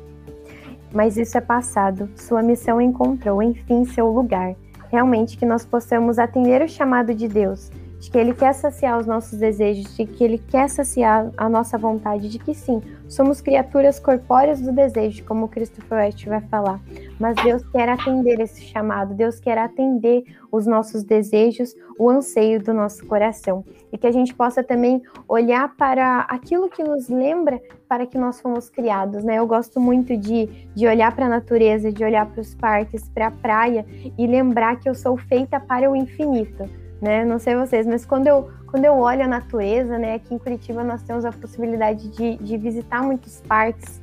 [0.92, 4.56] Mas isso é passado, sua missão encontrou, enfim, seu lugar.
[4.92, 7.72] Realmente que nós possamos atender o chamado de Deus,
[8.04, 11.78] de que Ele quer saciar os nossos desejos, de que Ele quer saciar a nossa
[11.78, 16.82] vontade, de que sim, somos criaturas corpóreas do desejo, como Christopher West vai falar.
[17.18, 22.74] Mas Deus quer atender esse chamado, Deus quer atender os nossos desejos, o anseio do
[22.74, 23.64] nosso coração.
[23.90, 28.42] E que a gente possa também olhar para aquilo que nos lembra para que nós
[28.42, 29.40] fomos criados, né?
[29.40, 33.28] Eu gosto muito de, de olhar para a natureza, de olhar para os parques, para
[33.28, 33.86] a praia
[34.18, 37.26] e lembrar que eu sou feita para o infinito né?
[37.26, 40.16] Não sei vocês, mas quando eu, quando eu olho a natureza, né?
[40.16, 44.02] Aqui em Curitiba nós temos a possibilidade de, de visitar muitos parques.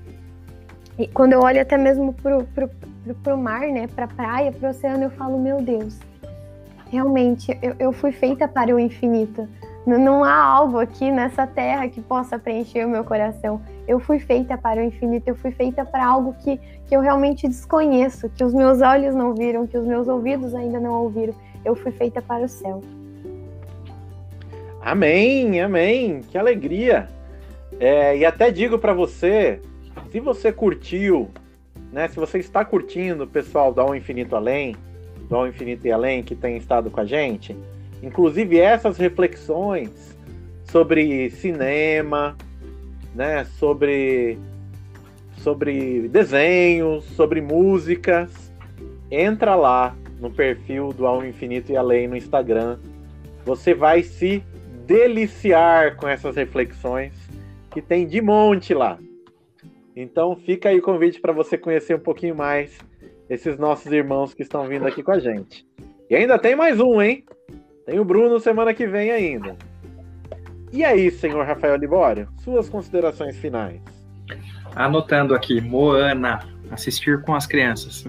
[0.98, 3.86] E quando eu olho até mesmo pro, pro, pro, pro mar, né?
[3.86, 5.98] Pra praia, pro oceano, eu falo, meu Deus,
[6.90, 9.48] realmente, eu, eu fui feita para o infinito.
[9.86, 13.62] Não, não há algo aqui nessa terra que possa preencher o meu coração.
[13.88, 17.48] Eu fui feita para o infinito, eu fui feita para algo que, que eu realmente
[17.48, 21.34] desconheço, que os meus olhos não viram, que os meus ouvidos ainda não ouviram
[21.64, 22.82] eu fui feita para o céu.
[24.80, 26.22] Amém, amém.
[26.30, 27.08] Que alegria.
[27.78, 29.60] É, e até digo para você,
[30.10, 31.30] se você curtiu,
[31.92, 34.74] né, se você está curtindo o pessoal do Ao Infinito Além,
[35.28, 37.56] do Ao Infinito e Além que tem estado com a gente,
[38.02, 40.16] inclusive essas reflexões
[40.64, 42.36] sobre cinema,
[43.14, 44.38] né, sobre
[45.38, 48.52] sobre desenhos, sobre músicas,
[49.10, 52.78] entra lá no perfil do Ao Infinito e Além no Instagram.
[53.44, 54.44] Você vai se
[54.86, 57.14] deliciar com essas reflexões
[57.70, 58.98] que tem de monte lá.
[59.96, 62.78] Então fica aí o convite para você conhecer um pouquinho mais
[63.28, 65.66] esses nossos irmãos que estão vindo aqui com a gente.
[66.08, 67.24] E ainda tem mais um, hein?
[67.86, 69.56] Tem o Bruno semana que vem ainda.
[70.72, 73.80] E aí, senhor Rafael Libório, suas considerações finais?
[74.74, 76.40] Anotando aqui, Moana,
[76.70, 78.06] assistir com as crianças.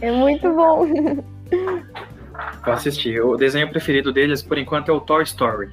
[0.00, 0.86] É muito bom.
[2.64, 3.20] Vou assistir.
[3.20, 5.70] O desenho preferido deles, por enquanto, é o Toy Story,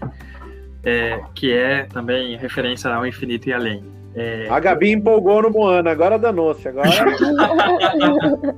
[0.83, 3.83] é, que é também referência ao infinito e além.
[4.15, 4.47] É...
[4.49, 6.67] A Gabi empolgou no Moana, agora danou-se.
[6.67, 6.89] Agora...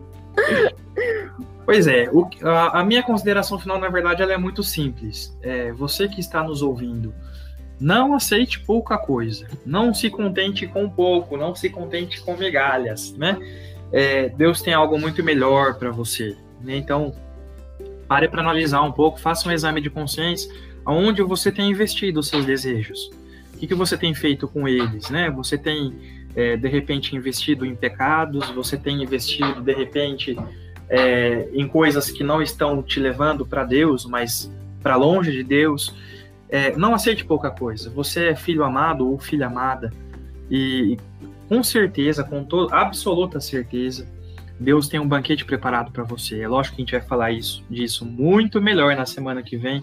[1.66, 5.38] pois é, o, a, a, minha consideração final, na verdade, ela é muito simples.
[5.42, 7.14] É, você que está nos ouvindo,
[7.80, 9.48] não aceite pouca coisa.
[9.66, 11.38] Não se contente com pouco.
[11.38, 13.38] Não se contente com migalhas, né?
[13.92, 16.36] É, Deus tem algo muito melhor para você.
[16.62, 16.76] Né?
[16.76, 17.14] Então,
[18.08, 19.20] pare para analisar um pouco.
[19.20, 20.52] Faça um exame de consciência.
[20.86, 23.12] Aonde você tem investido os seus desejos?
[23.54, 25.30] O que, que você tem feito com eles, né?
[25.32, 25.94] Você tem
[26.36, 28.50] é, de repente investido em pecados?
[28.52, 30.38] Você tem investido de repente
[30.90, 34.52] é, em coisas que não estão te levando para Deus, mas
[34.82, 35.94] para longe de Deus?
[36.50, 37.89] É, não aceite pouca coisa.
[37.91, 39.91] Você é filho amado ou filha amada
[40.50, 40.97] e
[41.47, 44.08] com certeza, com toda absoluta certeza,
[44.60, 46.41] Deus tem um banquete preparado para você.
[46.41, 49.82] É lógico que a gente vai falar isso, disso muito melhor na semana que vem,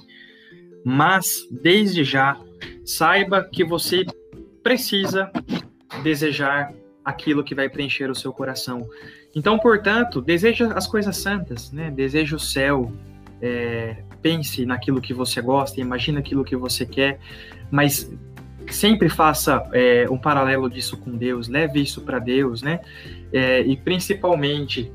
[0.85, 2.39] mas desde já
[2.85, 4.05] saiba que você
[4.63, 5.31] precisa
[6.03, 6.73] desejar
[7.05, 8.89] aquilo que vai preencher o seu coração.
[9.35, 11.91] Então, portanto, deseja as coisas santas, né?
[11.91, 12.93] Deseja o céu,
[13.41, 17.19] é, pense naquilo que você gosta, imagine aquilo que você quer,
[17.71, 18.11] mas
[18.71, 22.81] sempre faça é, um paralelo disso com Deus, leve isso para Deus, né?
[23.33, 24.93] É, e principalmente,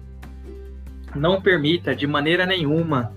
[1.15, 3.13] não permita de maneira nenhuma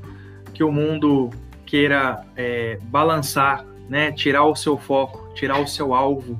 [0.53, 1.31] que o mundo
[1.67, 4.13] queira é, balançar, né?
[4.13, 6.39] Tirar o seu foco, tirar o seu alvo,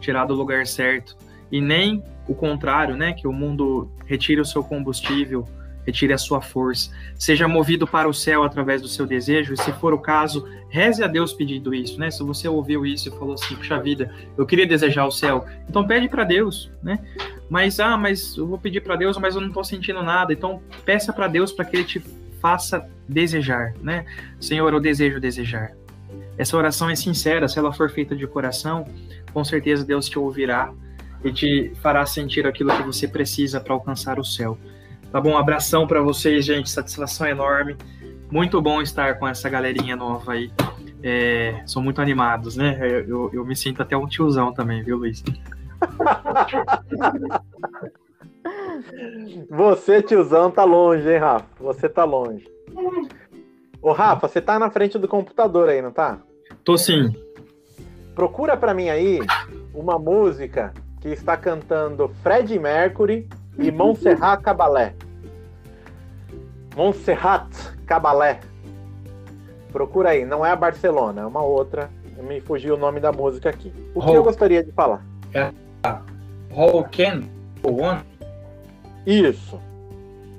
[0.00, 1.16] tirar do lugar certo.
[1.50, 3.12] E nem o contrário, né?
[3.12, 5.46] Que o mundo retire o seu combustível,
[5.86, 6.90] retire a sua força.
[7.16, 11.02] Seja movido para o céu através do seu desejo, e se for o caso, reze
[11.02, 12.10] a Deus pedindo isso, né?
[12.10, 15.86] Se você ouviu isso e falou assim, puxa vida, eu queria desejar o céu, então
[15.86, 16.98] pede para Deus, né?
[17.48, 20.62] Mas, ah, mas eu vou pedir para Deus, mas eu não estou sentindo nada, então
[20.84, 22.02] peça para Deus para que Ele te
[22.40, 24.04] faça desejar, né?
[24.40, 25.72] Senhor, eu desejo desejar.
[26.36, 28.86] Essa oração é sincera, se ela for feita de coração,
[29.32, 30.72] com certeza Deus te ouvirá
[31.24, 34.58] e te fará sentir aquilo que você precisa para alcançar o céu.
[35.12, 35.32] Tá bom?
[35.32, 36.70] Um abração para vocês, gente.
[36.70, 37.76] Satisfação enorme.
[38.30, 40.50] Muito bom estar com essa galerinha nova aí.
[41.02, 42.78] É, são muito animados, né?
[43.06, 45.22] Eu, eu, me sinto até um tiozão também, viu, Luiz?
[49.50, 51.46] Você, tiozão, tá longe, hein, Rafa?
[51.60, 52.48] Você tá longe.
[53.82, 56.18] Ô, Rafa, você tá na frente do computador aí, não tá?
[56.64, 57.14] Tô sim.
[58.14, 59.20] Procura para mim aí
[59.74, 63.28] uma música que está cantando Fred Mercury
[63.58, 64.94] e Montserrat Cabalé.
[66.76, 67.48] Montserrat
[67.86, 68.40] Cabalé.
[69.70, 71.90] Procura aí, não é a Barcelona, é uma outra.
[72.18, 73.72] Me fugiu o nome da música aqui.
[73.94, 75.04] O que eu gostaria de falar?
[75.34, 75.50] É
[76.54, 77.24] How Can
[77.64, 78.02] One?
[79.06, 79.58] Isso.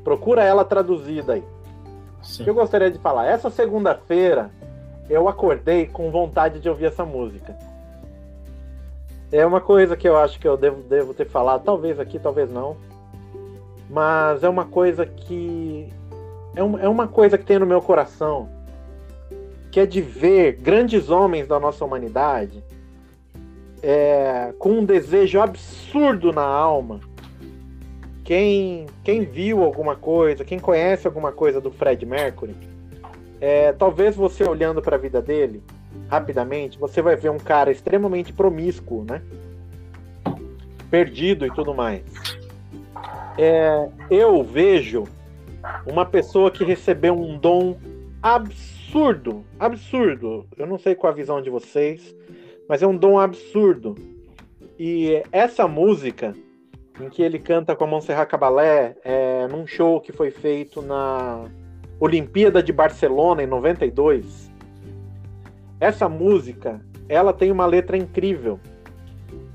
[0.04, 1.44] Procura ela traduzida aí.
[2.22, 2.42] Sim.
[2.42, 3.26] O que eu gostaria de falar?
[3.26, 4.50] Essa segunda-feira
[5.10, 7.56] eu acordei com vontade de ouvir essa música.
[9.32, 12.52] É uma coisa que eu acho que eu devo, devo ter falado, talvez aqui, talvez
[12.52, 12.78] não.
[13.90, 15.88] Mas é uma coisa que.
[16.56, 18.50] É, um, é uma coisa que tem no meu coração.
[19.72, 22.64] Que é de ver grandes homens da nossa humanidade
[23.84, 27.02] é, com um desejo absurdo na alma.
[28.24, 32.56] Quem, quem viu alguma coisa, quem conhece alguma coisa do Fred Mercury,
[33.42, 35.62] é, talvez você olhando para a vida dele,
[36.08, 39.22] rapidamente, você vai ver um cara extremamente promíscuo, né?
[40.90, 42.04] Perdido e tudo mais.
[43.38, 45.06] É, eu vejo
[45.86, 47.78] uma pessoa que recebeu um dom
[48.22, 50.46] absurdo, absurdo.
[50.58, 52.16] Eu não sei qual a visão de vocês,
[52.68, 53.96] mas é um dom absurdo.
[54.78, 56.34] E essa música,
[57.00, 61.46] em que ele canta com a Montserrat Caballé, é, num show que foi feito na
[62.00, 64.52] Olimpíada de Barcelona em 92,
[65.80, 68.60] essa música, ela tem uma letra incrível.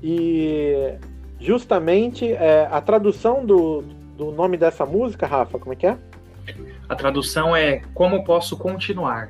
[0.01, 0.93] E
[1.39, 3.83] justamente é, a tradução do,
[4.17, 5.97] do nome dessa música, Rafa, como é que é?
[6.87, 9.29] A tradução é Como Posso Continuar.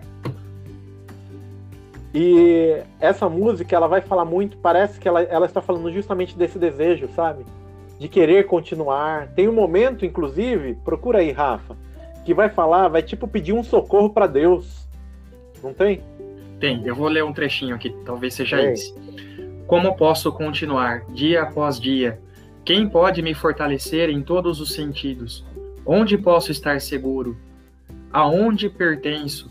[2.14, 6.57] E essa música, ela vai falar muito, parece que ela, ela está falando justamente desse
[6.57, 7.45] desejo, sabe?
[7.99, 9.28] De querer continuar.
[9.36, 11.78] Tem um momento, inclusive, procura aí, Rafa,
[12.26, 14.88] que vai falar, vai tipo pedir um socorro para Deus.
[15.62, 16.01] Não tem?
[16.60, 18.93] Tem, eu vou ler um trechinho aqui, talvez seja esse.
[19.70, 22.20] Como posso continuar, dia após dia?
[22.66, 25.46] Quem pode me fortalecer em todos os sentidos?
[25.86, 27.38] Onde posso estar seguro?
[28.12, 29.48] Aonde pertenço?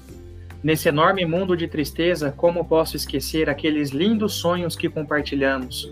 [0.61, 5.89] Nesse enorme mundo de tristeza, como posso esquecer aqueles lindos sonhos que compartilhamos?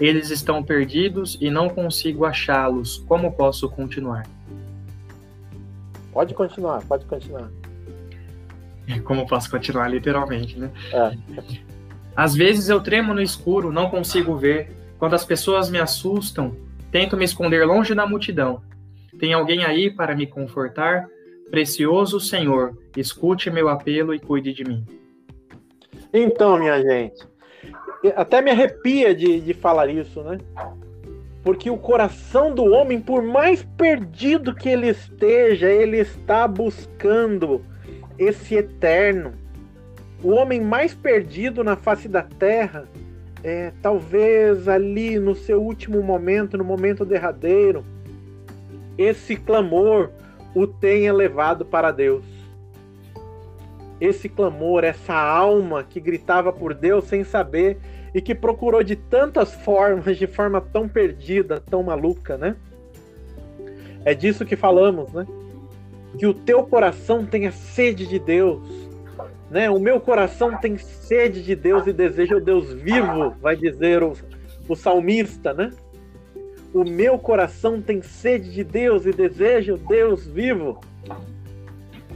[0.00, 2.98] Eles estão perdidos e não consigo achá-los.
[3.06, 4.26] Como posso continuar?
[6.12, 7.48] Pode continuar, pode continuar.
[9.04, 10.72] Como posso continuar, literalmente, né?
[10.92, 11.69] É.
[12.14, 14.70] Às vezes eu tremo no escuro, não consigo ver.
[14.98, 16.54] Quando as pessoas me assustam,
[16.90, 18.62] tento me esconder longe da multidão.
[19.18, 21.08] Tem alguém aí para me confortar?
[21.50, 24.86] Precioso Senhor, escute meu apelo e cuide de mim.
[26.12, 27.26] Então, minha gente,
[28.16, 30.38] até me arrepia de, de falar isso, né?
[31.42, 37.64] Porque o coração do homem, por mais perdido que ele esteja, ele está buscando
[38.18, 39.32] esse eterno.
[40.22, 42.86] O homem mais perdido na face da terra,
[43.42, 47.84] é, talvez ali no seu último momento, no momento derradeiro,
[48.98, 50.10] esse clamor
[50.54, 52.24] o tenha levado para Deus.
[54.00, 57.78] Esse clamor, essa alma que gritava por Deus sem saber
[58.14, 62.56] e que procurou de tantas formas, de forma tão perdida, tão maluca, né?
[64.04, 65.26] É disso que falamos, né?
[66.18, 68.79] que o teu coração tenha sede de Deus.
[69.50, 69.68] Né?
[69.68, 74.12] O meu coração tem sede de Deus e deseja o Deus vivo, vai dizer o,
[74.68, 75.70] o salmista, né?
[76.72, 80.80] O meu coração tem sede de Deus e deseja o Deus vivo.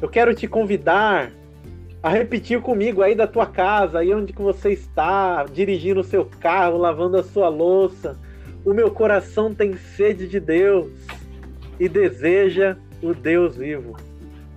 [0.00, 1.32] Eu quero te convidar
[2.00, 6.24] a repetir comigo aí da tua casa, aí onde que você está, dirigindo o seu
[6.38, 8.16] carro, lavando a sua louça.
[8.64, 10.92] O meu coração tem sede de Deus
[11.80, 13.96] e deseja o Deus vivo.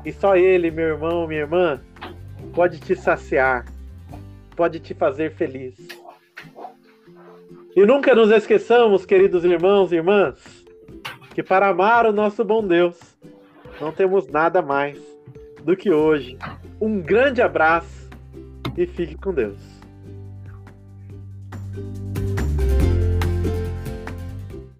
[0.05, 1.81] E só Ele, meu irmão, minha irmã,
[2.57, 3.65] pode te saciar,
[4.55, 5.75] pode te fazer feliz.
[7.75, 10.65] E nunca nos esqueçamos, queridos irmãos e irmãs,
[11.35, 12.97] que para amar o nosso bom Deus,
[13.79, 14.99] não temos nada mais
[15.63, 16.35] do que hoje.
[16.81, 18.09] Um grande abraço
[18.75, 19.76] e fique com Deus.